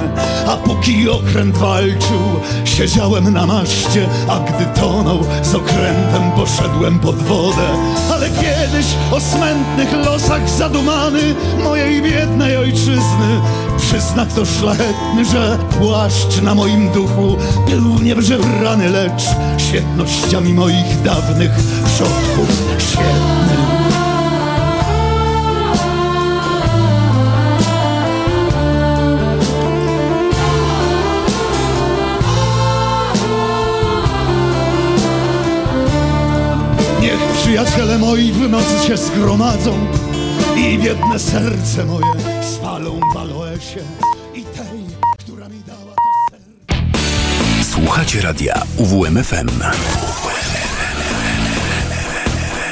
[0.48, 2.22] A póki okręt walczył,
[2.66, 7.68] siedziałem na maszcie, a gdy tonął, z okrętem poszedłem pod wodę.
[8.14, 13.42] Ale kiedyś o smętnych losach zadumany mojej biednej ojczyzny
[13.78, 17.38] przyznak to szlachetny, że płaszcz na moim duchu
[17.70, 19.24] był niewżerany, lecz
[19.58, 21.52] świetnościami moich dawnych
[21.86, 23.51] przodków świetny.
[37.66, 39.88] Przyjaciele moi w nocy się zgromadzą
[40.58, 43.80] i biedne serce moje spalą w aloesie
[44.34, 44.86] i tej,
[45.20, 47.72] która mi dała to serce.
[47.72, 49.50] Słuchacie radia UWMFM.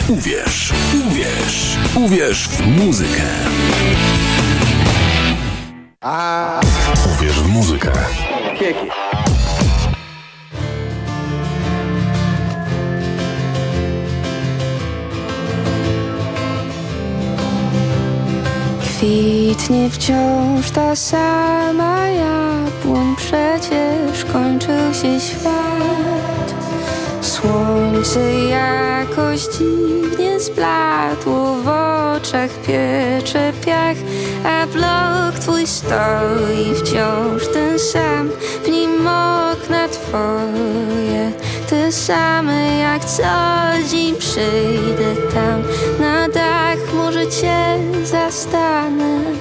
[0.07, 0.73] Uwierz,
[1.07, 3.23] uwierz, uwierz w muzykę.
[7.15, 7.91] Uwierz w muzykę.
[18.99, 26.53] Kwitnie wciąż ta sama jabłoń, przecież kończył się świat.
[27.21, 33.97] Słońce jakoś dziwnie zbladło, w oczach piecze piach,
[34.45, 38.29] a blok twój stoi wciąż ten sam,
[38.63, 41.31] w nim okna twoje
[41.69, 43.23] te same jak co
[43.91, 45.63] dzień przyjdę tam
[47.09, 49.38] może cię zastanę.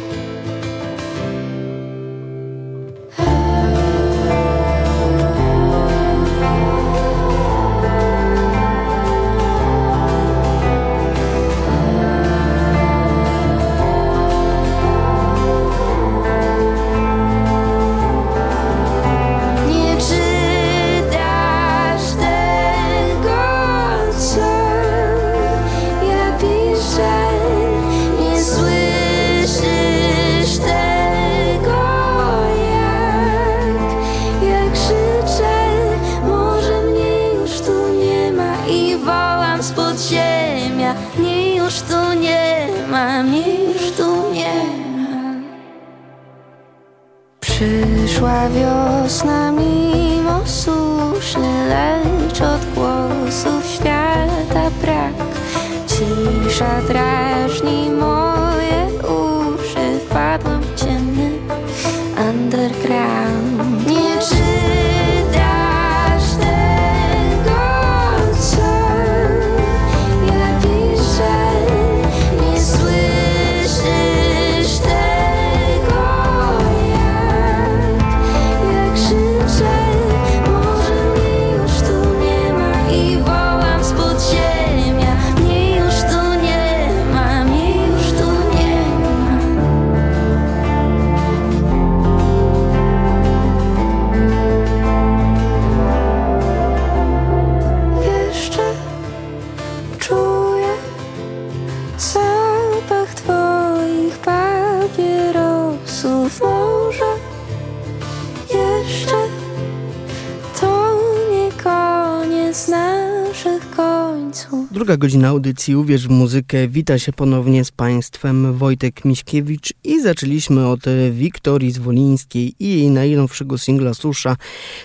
[114.89, 116.68] Druga godzina audycji Uwierz w muzykę.
[116.68, 120.80] Wita się ponownie z Państwem Wojtek Miśkiewicz i zaczęliśmy od
[121.11, 124.36] Wiktorii Zwolińskiej i jej najnowszego singla Susza,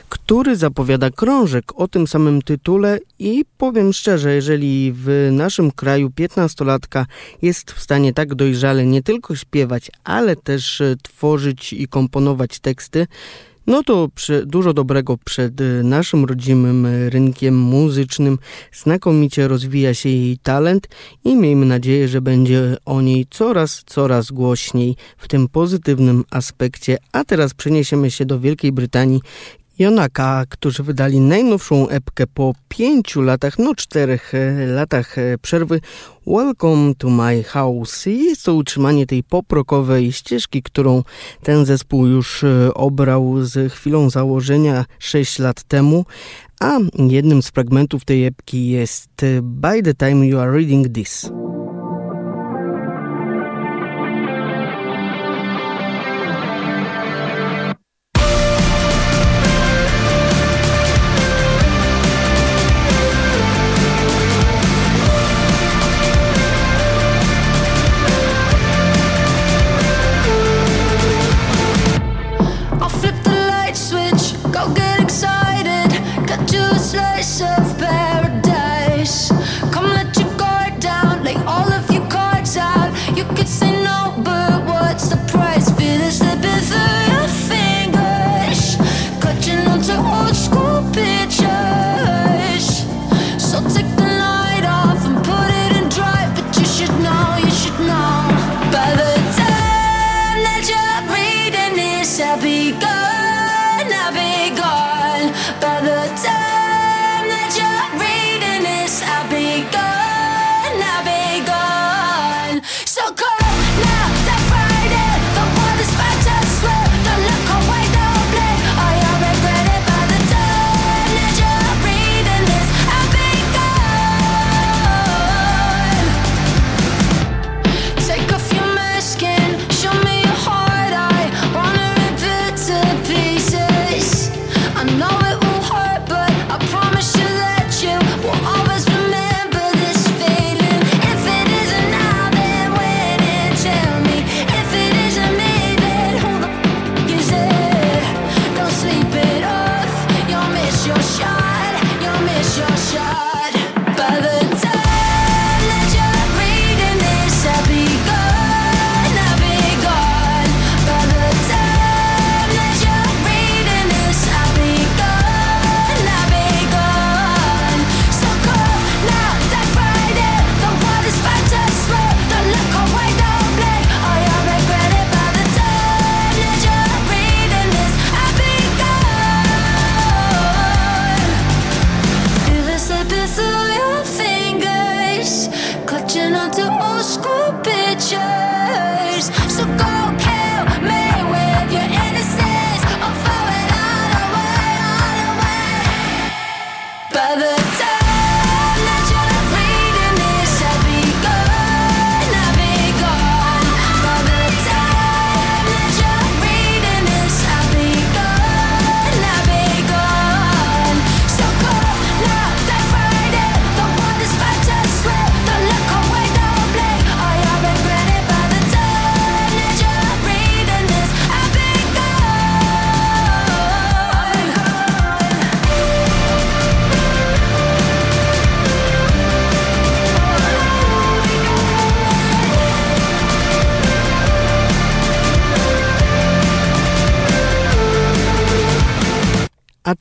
[0.09, 7.05] który zapowiada krążek o tym samym tytule i powiem szczerze, jeżeli w naszym kraju piętnastolatka
[7.41, 13.07] jest w stanie tak dojrzale nie tylko śpiewać, ale też tworzyć i komponować teksty,
[13.67, 14.09] no to
[14.45, 18.37] dużo dobrego przed y, naszym rodzimym rynkiem muzycznym.
[18.71, 20.87] Znakomicie rozwija się jej talent
[21.23, 26.97] i miejmy nadzieję, że będzie o niej coraz, coraz głośniej w tym pozytywnym aspekcie.
[27.11, 29.21] A teraz przeniesiemy się do Wielkiej Brytanii
[29.79, 35.81] Jonaka, którzy wydali najnowszą epkę po pięciu latach, no czterech e, latach e, przerwy
[36.27, 38.05] Welcome to my house.
[38.05, 41.03] Jest to utrzymanie tej poprokowej ścieżki, którą
[41.43, 46.05] ten zespół już e, obrał z chwilą założenia 6 lat temu,
[46.59, 49.09] a jednym z fragmentów tej epki jest
[49.41, 51.42] By the time you are reading this.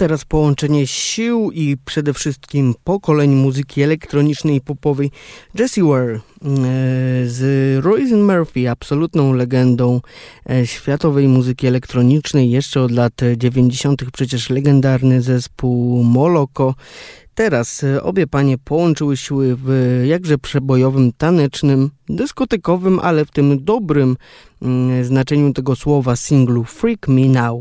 [0.02, 5.10] Teraz połączenie sił i przede wszystkim pokoleń muzyki elektronicznej i popowej
[5.58, 6.20] Jessie Ware e,
[7.26, 7.40] z
[7.84, 10.00] Royce Murphy, absolutną legendą
[10.50, 14.04] e, światowej muzyki elektronicznej, jeszcze od lat 90.
[14.12, 16.74] przecież legendarny zespół Moloko.
[17.34, 24.16] Teraz e, obie panie połączyły siły w jakże przebojowym, tanecznym, dyskotekowym, ale w tym dobrym
[24.62, 27.58] mm, znaczeniu tego słowa singlu Freak Me Now.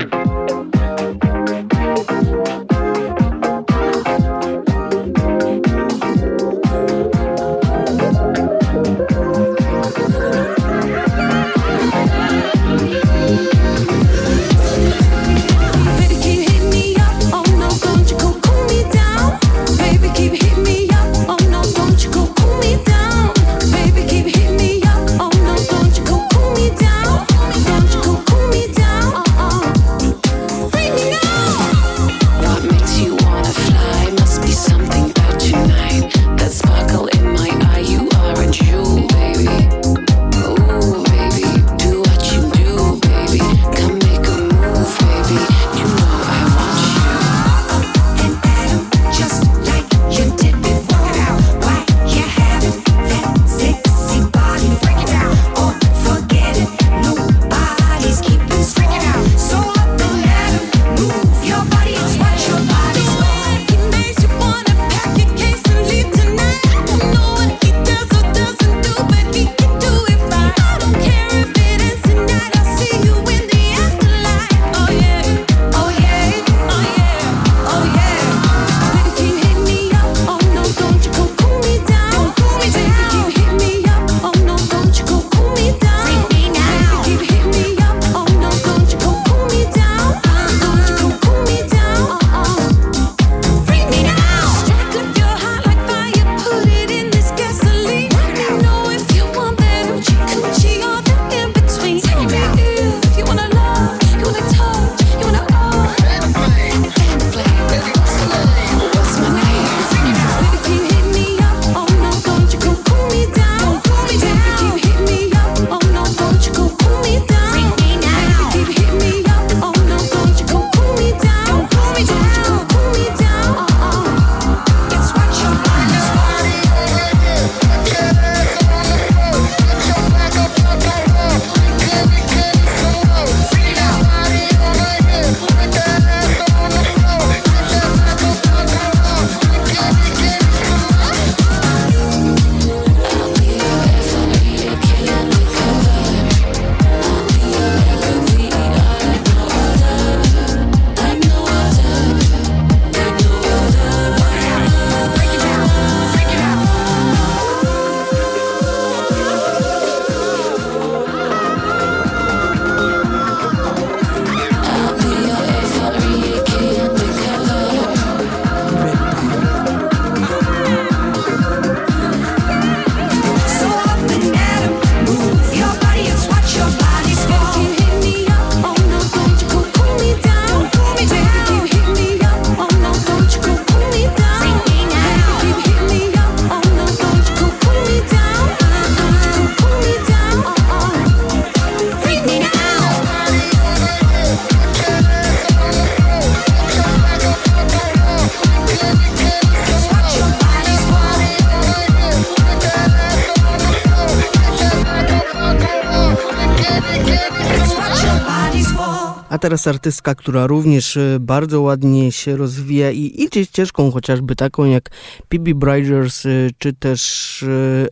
[209.52, 214.90] Teraz artystka, która również e, bardzo ładnie się rozwija i idzie ścieżką chociażby taką jak
[215.30, 216.28] Bibi Bridgers e,
[216.58, 217.42] czy też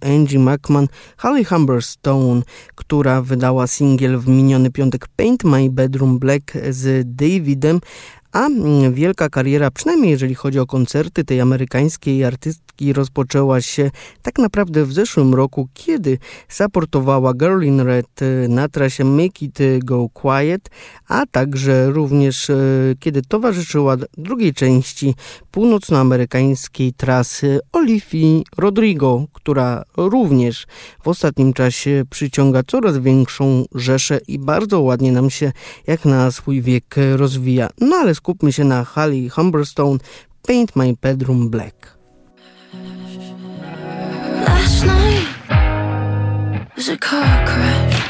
[0.00, 2.42] e, Angie McMahon, Holly Humberstone,
[2.74, 7.80] która wydała singiel w miniony piątek Paint My Bedroom Black z Davidem,
[8.32, 13.90] a mm, wielka kariera, przynajmniej jeżeli chodzi o koncerty tej amerykańskiej artystki, rozpoczęła się
[14.22, 16.18] tak naprawdę w zeszłym roku, kiedy
[16.48, 20.70] zaportowała Girl in Red y, na trasie Make It Go Quiet,
[21.08, 25.14] a także również y, kiedy towarzyszyła drugiej części
[25.50, 30.66] północnoamerykańskiej trasy Olivii Rodrigo, która również
[31.02, 35.52] w ostatnim czasie przyciąga coraz większą rzeszę i bardzo ładnie nam się
[35.86, 37.68] jak na swój wiek rozwija.
[37.80, 39.98] No ale skupmy się na Holly Humberstone
[40.42, 41.96] Paint My Bedroom Black.
[44.46, 45.26] Last night
[46.76, 48.00] was a car crash.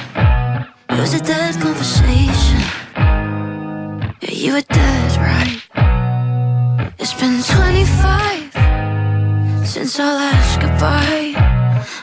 [0.89, 2.61] It was a dead conversation.
[4.23, 5.61] Yeah, you were dead, right?
[6.99, 8.53] It's been 25
[9.65, 11.35] since our last goodbye.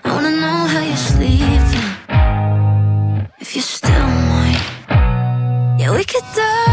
[0.03, 1.87] I wanna know how you're sleeping.
[3.39, 4.61] If you're still mine.
[5.79, 6.66] Yeah, we could dive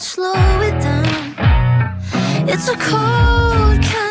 [0.00, 0.32] slow
[0.62, 1.34] it down.
[2.48, 4.09] It's a cold kind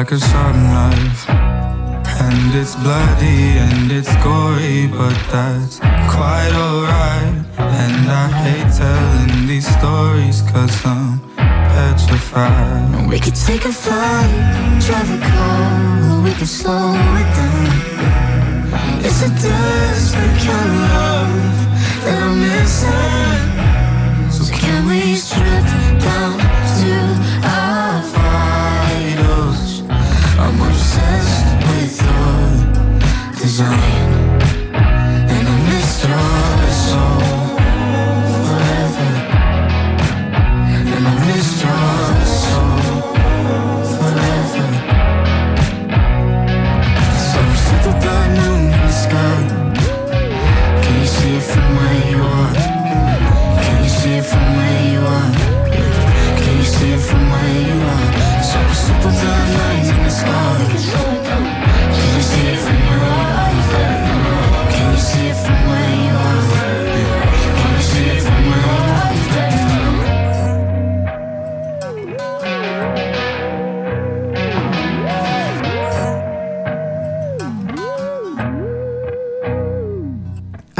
[0.00, 1.28] like a sharp knife.
[1.28, 5.76] And it's bloody and it's gory, but that's
[6.16, 7.34] quite alright.
[7.58, 11.20] And I hate telling these stories cause I'm
[11.74, 13.10] petrified.
[13.10, 14.32] We could take a flight,
[14.86, 17.68] drive a car, or we could slow it down.
[19.04, 21.34] It's a desperate kind of love
[22.04, 23.50] that I'm missing.
[24.32, 25.59] So can we strip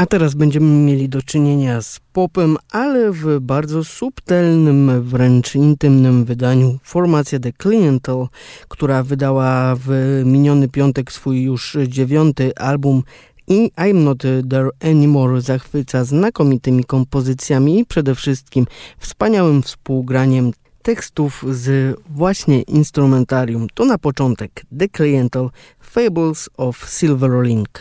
[0.01, 6.79] A teraz będziemy mieli do czynienia z popem, ale w bardzo subtelnym, wręcz intymnym wydaniu.
[6.83, 8.27] Formacja The Clientel,
[8.67, 13.03] która wydała w miniony piątek swój już dziewiąty album
[13.47, 18.65] i I'm Not There Anymore zachwyca znakomitymi kompozycjami i przede wszystkim
[18.99, 20.51] wspaniałym współgraniem
[20.81, 23.67] tekstów z właśnie instrumentarium.
[23.73, 25.49] To na początek The Clientel
[25.79, 27.79] Fables of Silver Link.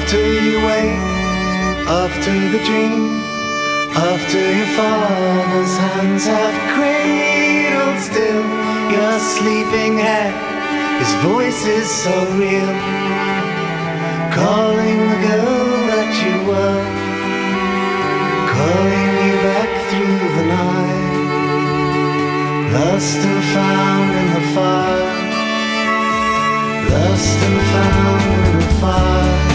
[0.00, 0.98] After you wake,
[1.86, 3.20] after the dream,
[3.94, 8.44] after your father's hands have cradled still
[8.90, 10.32] your sleeping head,
[11.00, 12.72] his voice is so real,
[14.34, 16.82] calling the girl that you were,
[18.56, 21.12] calling you back through the night,
[22.72, 25.12] lost and found in the fire,
[26.88, 29.49] lost and found in the fire.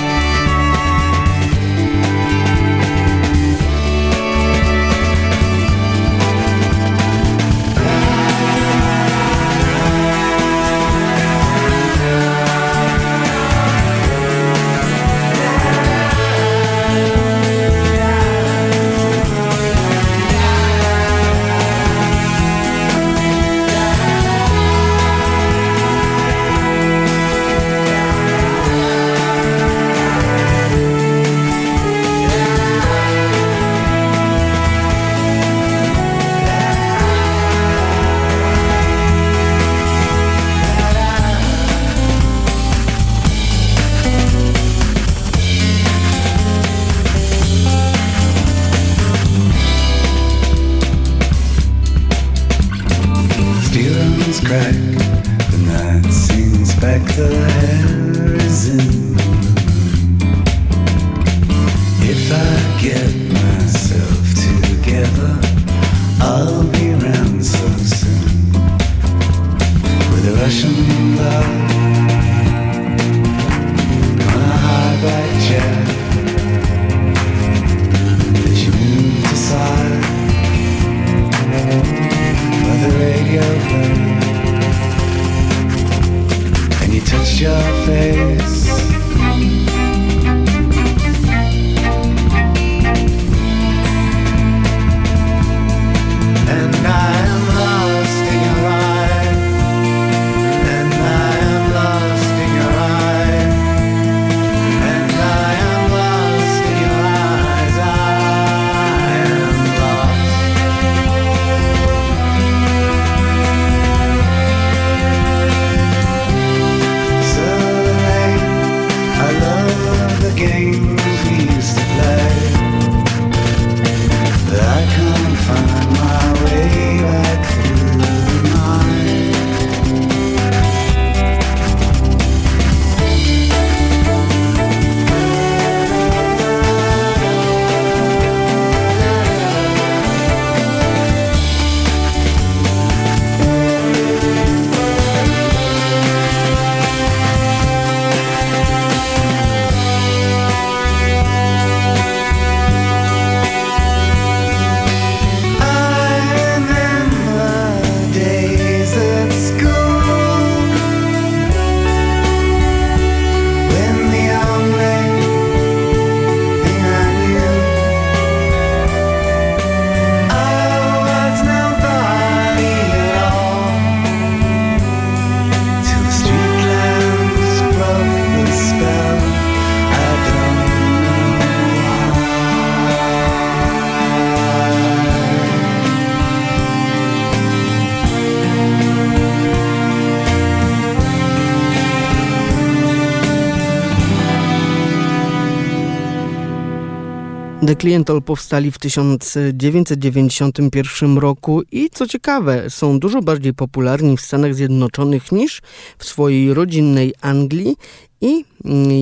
[197.66, 204.56] The Cliental powstali w 1991 roku i co ciekawe, są dużo bardziej popularni w Stanach
[204.56, 205.62] Zjednoczonych niż
[205.98, 207.76] w swojej rodzinnej Anglii
[208.22, 208.46] i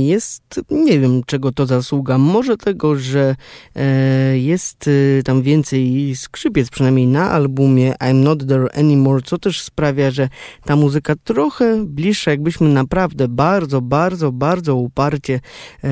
[0.08, 3.36] jest, nie wiem czego to zasługa, może tego, że
[3.76, 9.62] e, jest e, tam więcej skrzypiec, przynajmniej na albumie I'm Not There Anymore, co też
[9.62, 10.30] sprawia, że
[10.66, 15.90] ta muzyka trochę bliższa, jakbyśmy naprawdę bardzo, bardzo, bardzo uparcie e,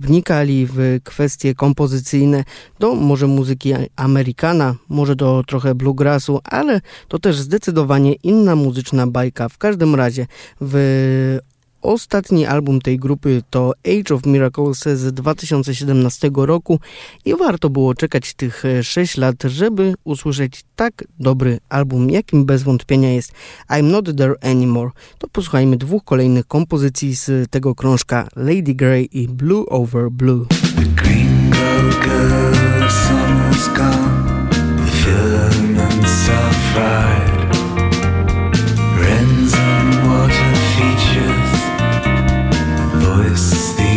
[0.00, 2.44] wnikali w kwestie kompozycyjne
[2.78, 9.48] do może muzyki Amerykana, może do trochę bluegrassu, ale to też zdecydowanie inna muzyczna bajka.
[9.48, 10.26] W każdym razie
[10.60, 11.38] w
[11.82, 16.80] Ostatni album tej grupy to Age of Miracles z 2017 roku
[17.24, 23.12] i warto było czekać tych 6 lat, żeby usłyszeć tak dobry album, jakim bez wątpienia
[23.12, 23.32] jest
[23.70, 24.90] I'm Not There Anymore.
[25.18, 30.46] To posłuchajmy dwóch kolejnych kompozycji z tego krążka Lady Grey i Blue Over Blue.
[30.48, 34.16] The green girl, summer's gone.
[36.76, 37.35] The.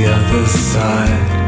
[0.01, 1.38] The other side.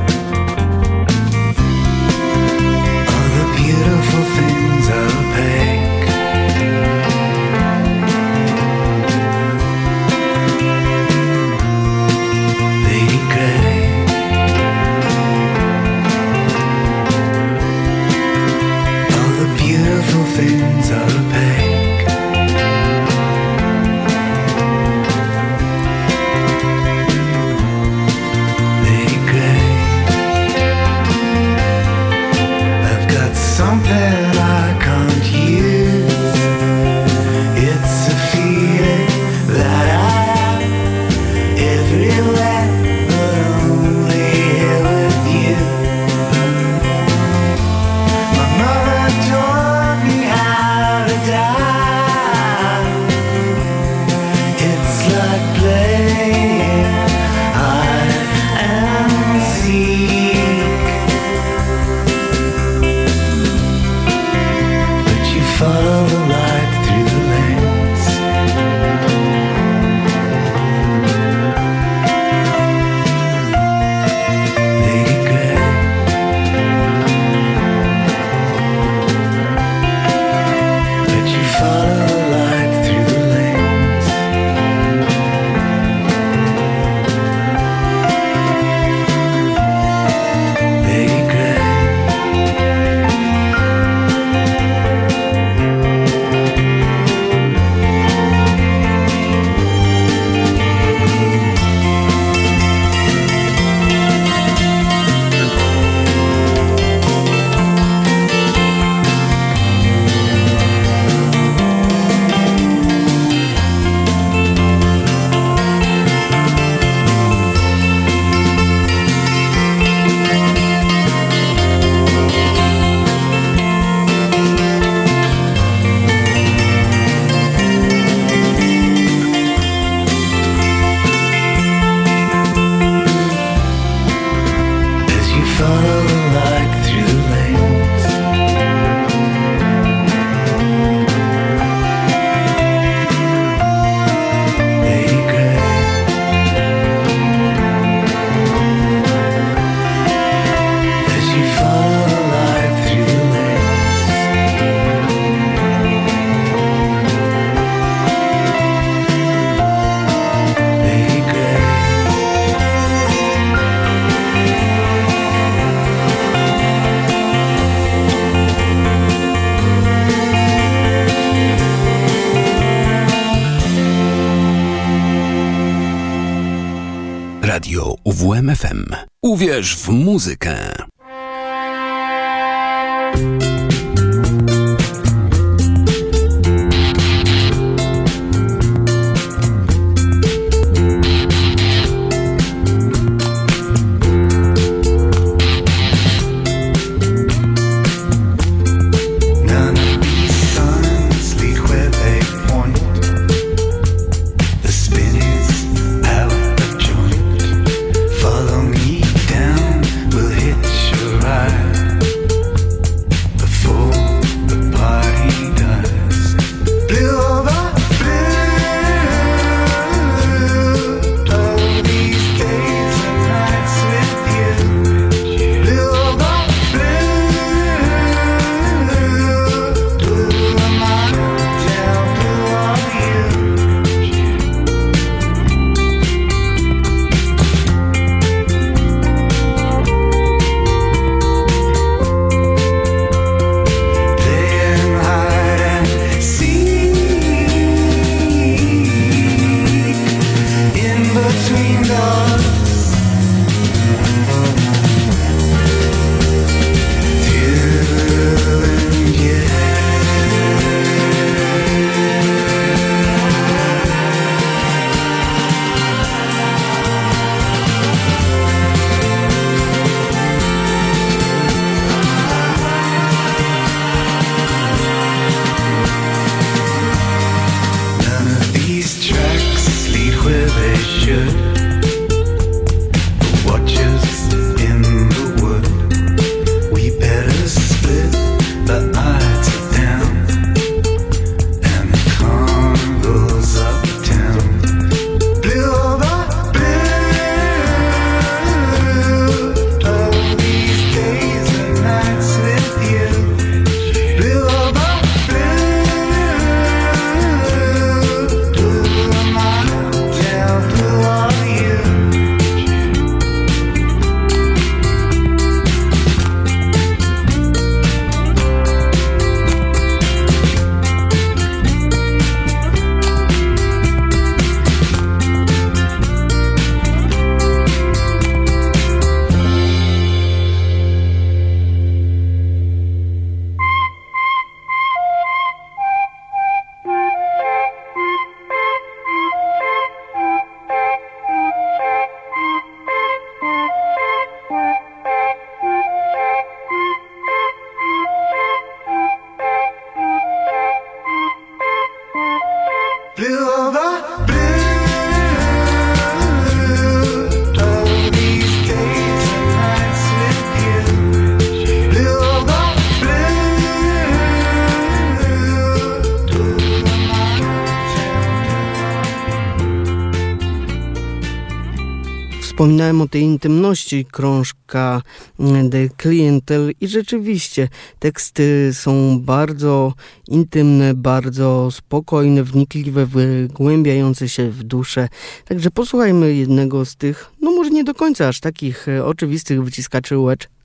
[372.61, 375.01] Wspominałem o tej intymności krążka
[375.39, 377.67] mm, The Clientel i rzeczywiście
[377.99, 379.93] teksty są bardzo
[380.27, 385.09] intymne, bardzo spokojne, wnikliwe, wygłębiające się w duszę.
[385.45, 390.15] Także posłuchajmy jednego z tych, no może nie do końca aż takich e, oczywistych wyciskaczy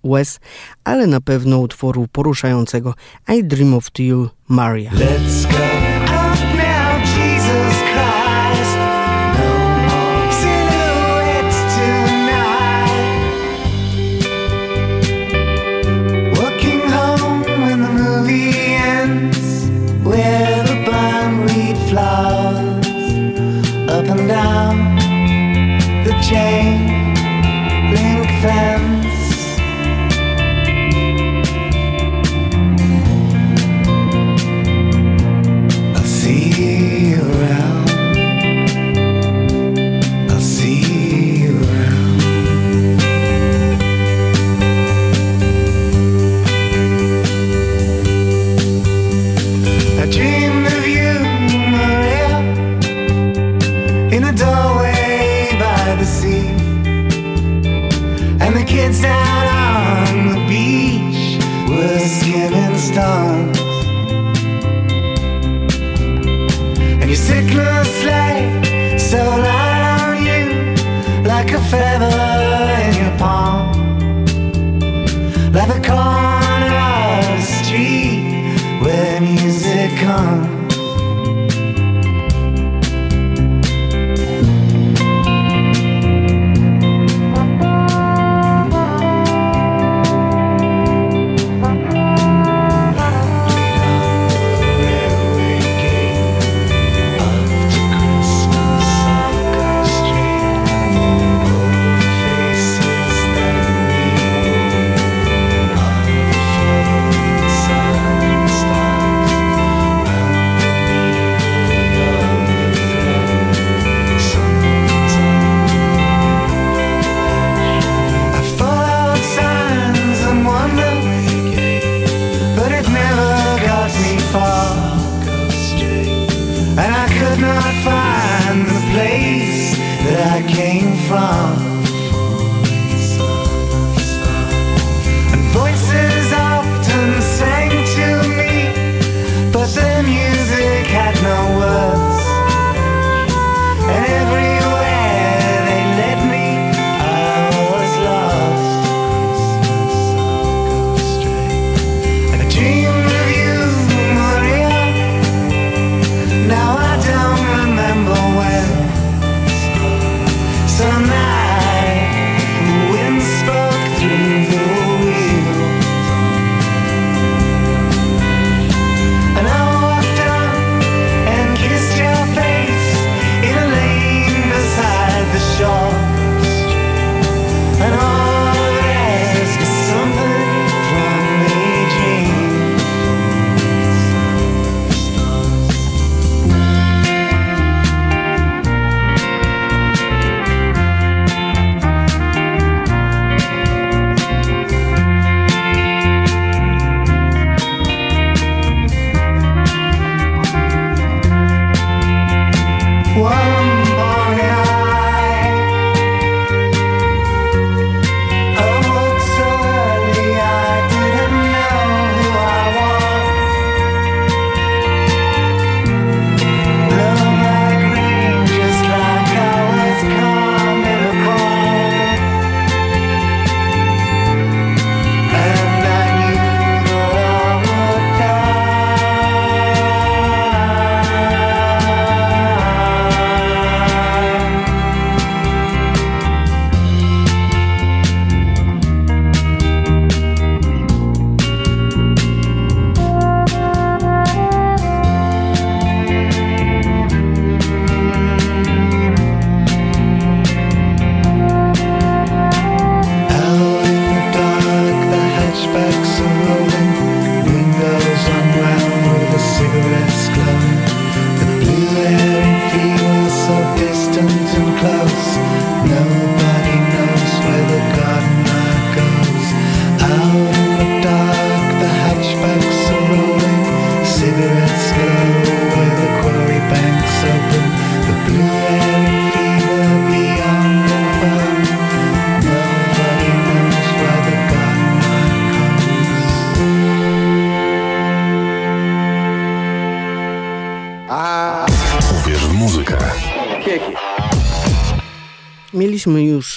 [0.02, 0.40] łez,
[0.85, 2.94] ale na pewno utworu poruszającego
[3.36, 4.90] I Dream of You, Maria.
[4.90, 5.85] Let's go.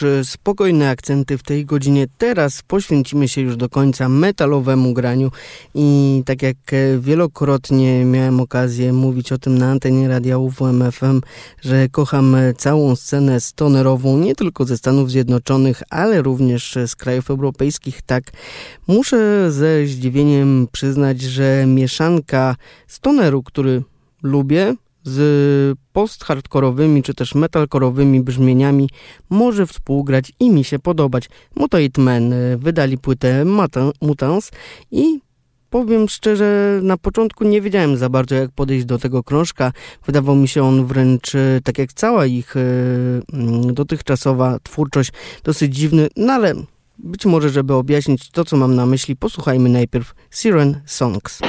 [0.03, 2.07] E, spokojne akcenty w tej godzinie.
[2.17, 5.31] Teraz poświęcimy się już do końca metalowemu graniu
[5.75, 11.21] i tak jak e, wielokrotnie miałem okazję mówić o tym na antenie radia UWMFM,
[11.61, 17.29] że kocham e, całą scenę stonerową nie tylko ze Stanów Zjednoczonych, ale również z krajów
[17.29, 18.23] europejskich, tak
[18.87, 22.55] muszę ze zdziwieniem przyznać, że mieszanka
[22.87, 23.83] stoneru, który
[24.23, 28.89] lubię, z post-hardkorowymi czy też metalkorowymi brzmieniami
[29.29, 31.29] może współgrać i mi się podobać.
[31.55, 33.45] Mutate Men e, wydali płytę
[34.01, 34.51] Mutants
[34.91, 35.19] i
[35.69, 39.71] powiem szczerze, na początku nie wiedziałem za bardzo jak podejść do tego krążka.
[40.05, 42.61] Wydawał mi się on wręcz, e, tak jak cała ich e,
[43.33, 45.11] mm, dotychczasowa twórczość,
[45.43, 46.53] dosyć dziwny, no ale
[46.97, 51.39] być może, żeby objaśnić to, co mam na myśli, posłuchajmy najpierw Siren Songs.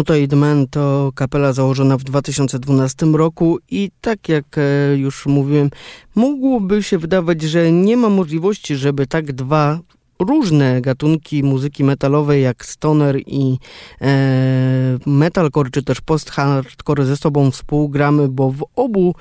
[0.00, 5.70] Mutoid Man to kapela założona w 2012 roku i tak jak e, już mówiłem,
[6.14, 9.80] mogłoby się wydawać, że nie ma możliwości, żeby tak dwa
[10.18, 13.58] różne gatunki muzyki metalowej jak stoner i
[14.00, 19.14] e, metalcore czy też post-hardcore ze sobą współgramy, bo w obu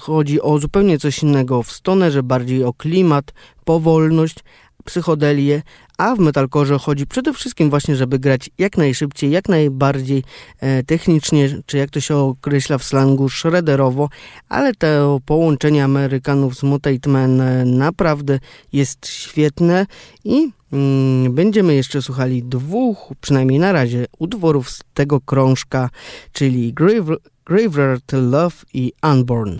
[0.00, 1.62] chodzi o zupełnie coś innego.
[1.62, 3.32] W stonerze bardziej o klimat,
[3.64, 4.36] powolność,
[4.86, 5.62] psychodelię,
[5.98, 10.22] a w metalkorze chodzi przede wszystkim właśnie, żeby grać jak najszybciej, jak najbardziej
[10.60, 14.08] e, technicznie, czy jak to się określa w slangu, shredderowo,
[14.48, 17.08] ale to połączenie Amerykanów z Mutate
[17.64, 18.38] naprawdę
[18.72, 19.86] jest świetne
[20.24, 25.90] i mm, będziemy jeszcze słuchali dwóch, przynajmniej na razie, utworów z tego krążka,
[26.32, 29.56] czyli Grave, Graveyard Love i Unborn.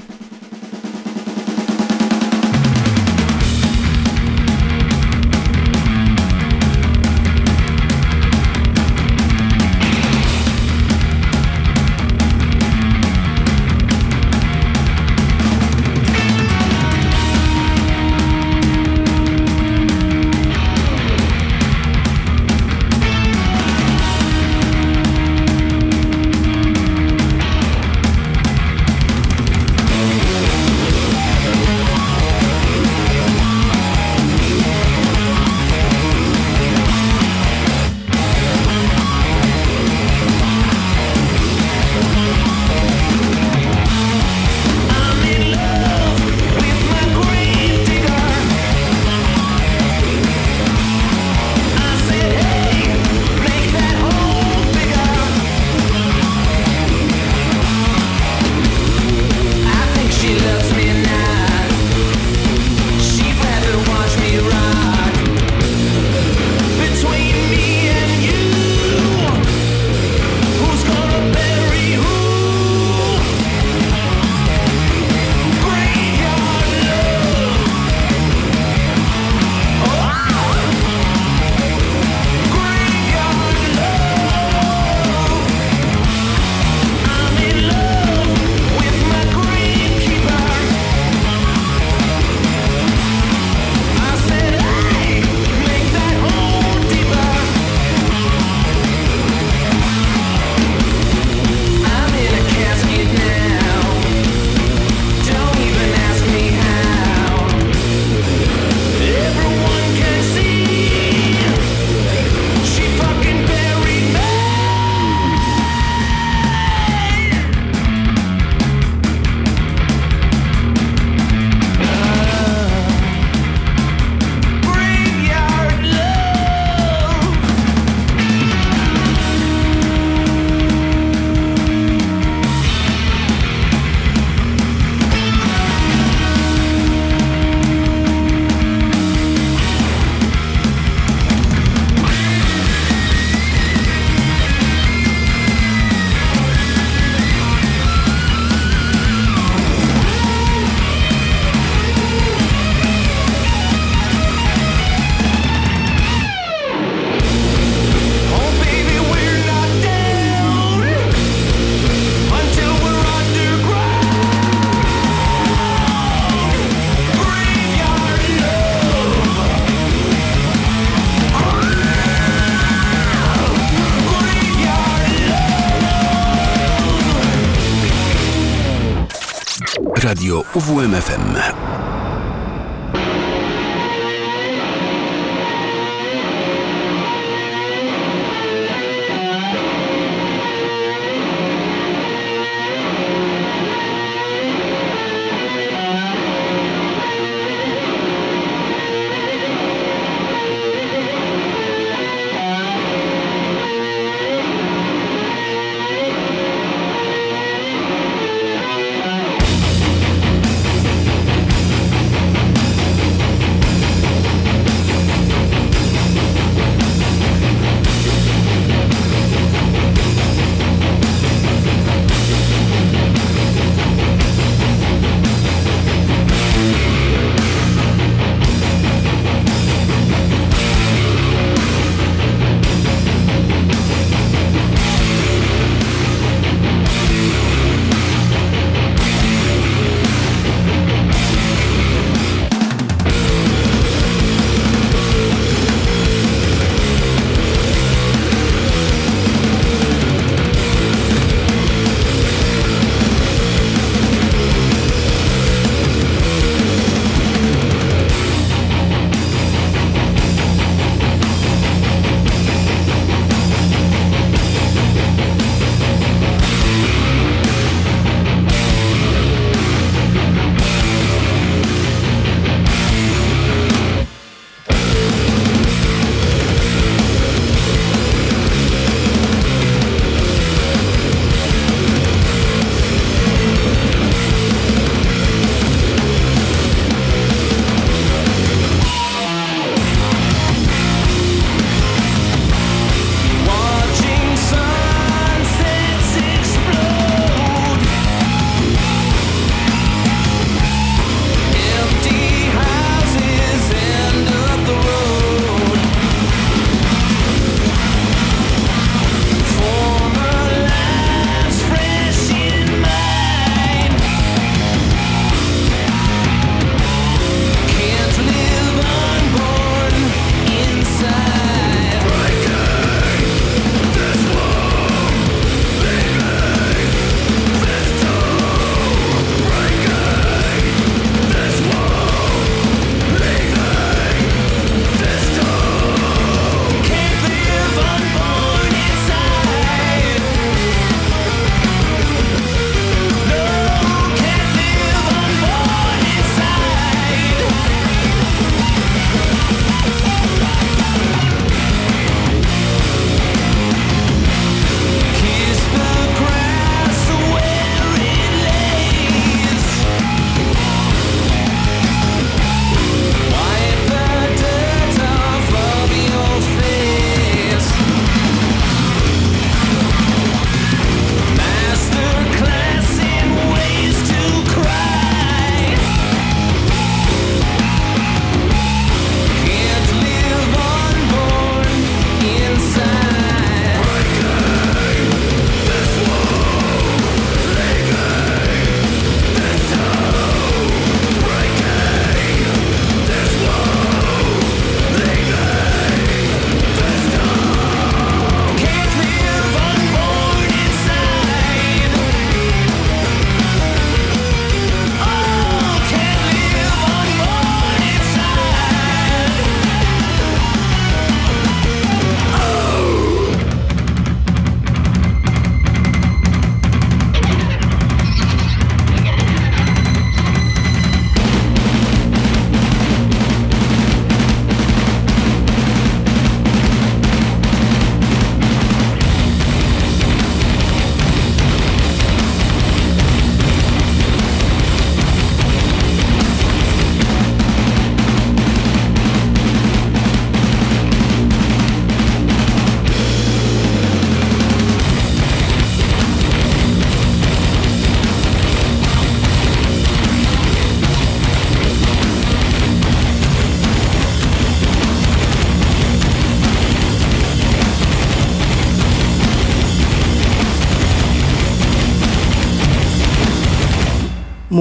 [180.06, 181.85] Radio UWMFM.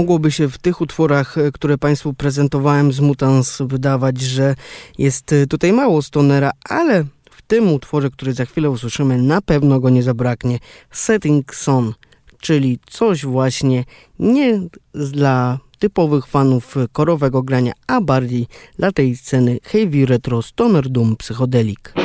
[0.06, 4.56] Mogłoby się w tych utworach, e, które Państwu prezentowałem z Mutans wydawać, że
[4.98, 9.80] jest e, tutaj mało stonera, ale w tym utworze, który za chwilę usłyszymy, na pewno
[9.80, 10.60] go nie zabraknie.
[10.92, 11.94] Setting Sun,
[12.40, 13.84] czyli coś właśnie
[14.20, 14.62] nie
[14.94, 18.48] dla typowych fanów korowego grania, a bardziej
[18.80, 22.05] dla tej sceny heavy retro stoner doom psychodelic.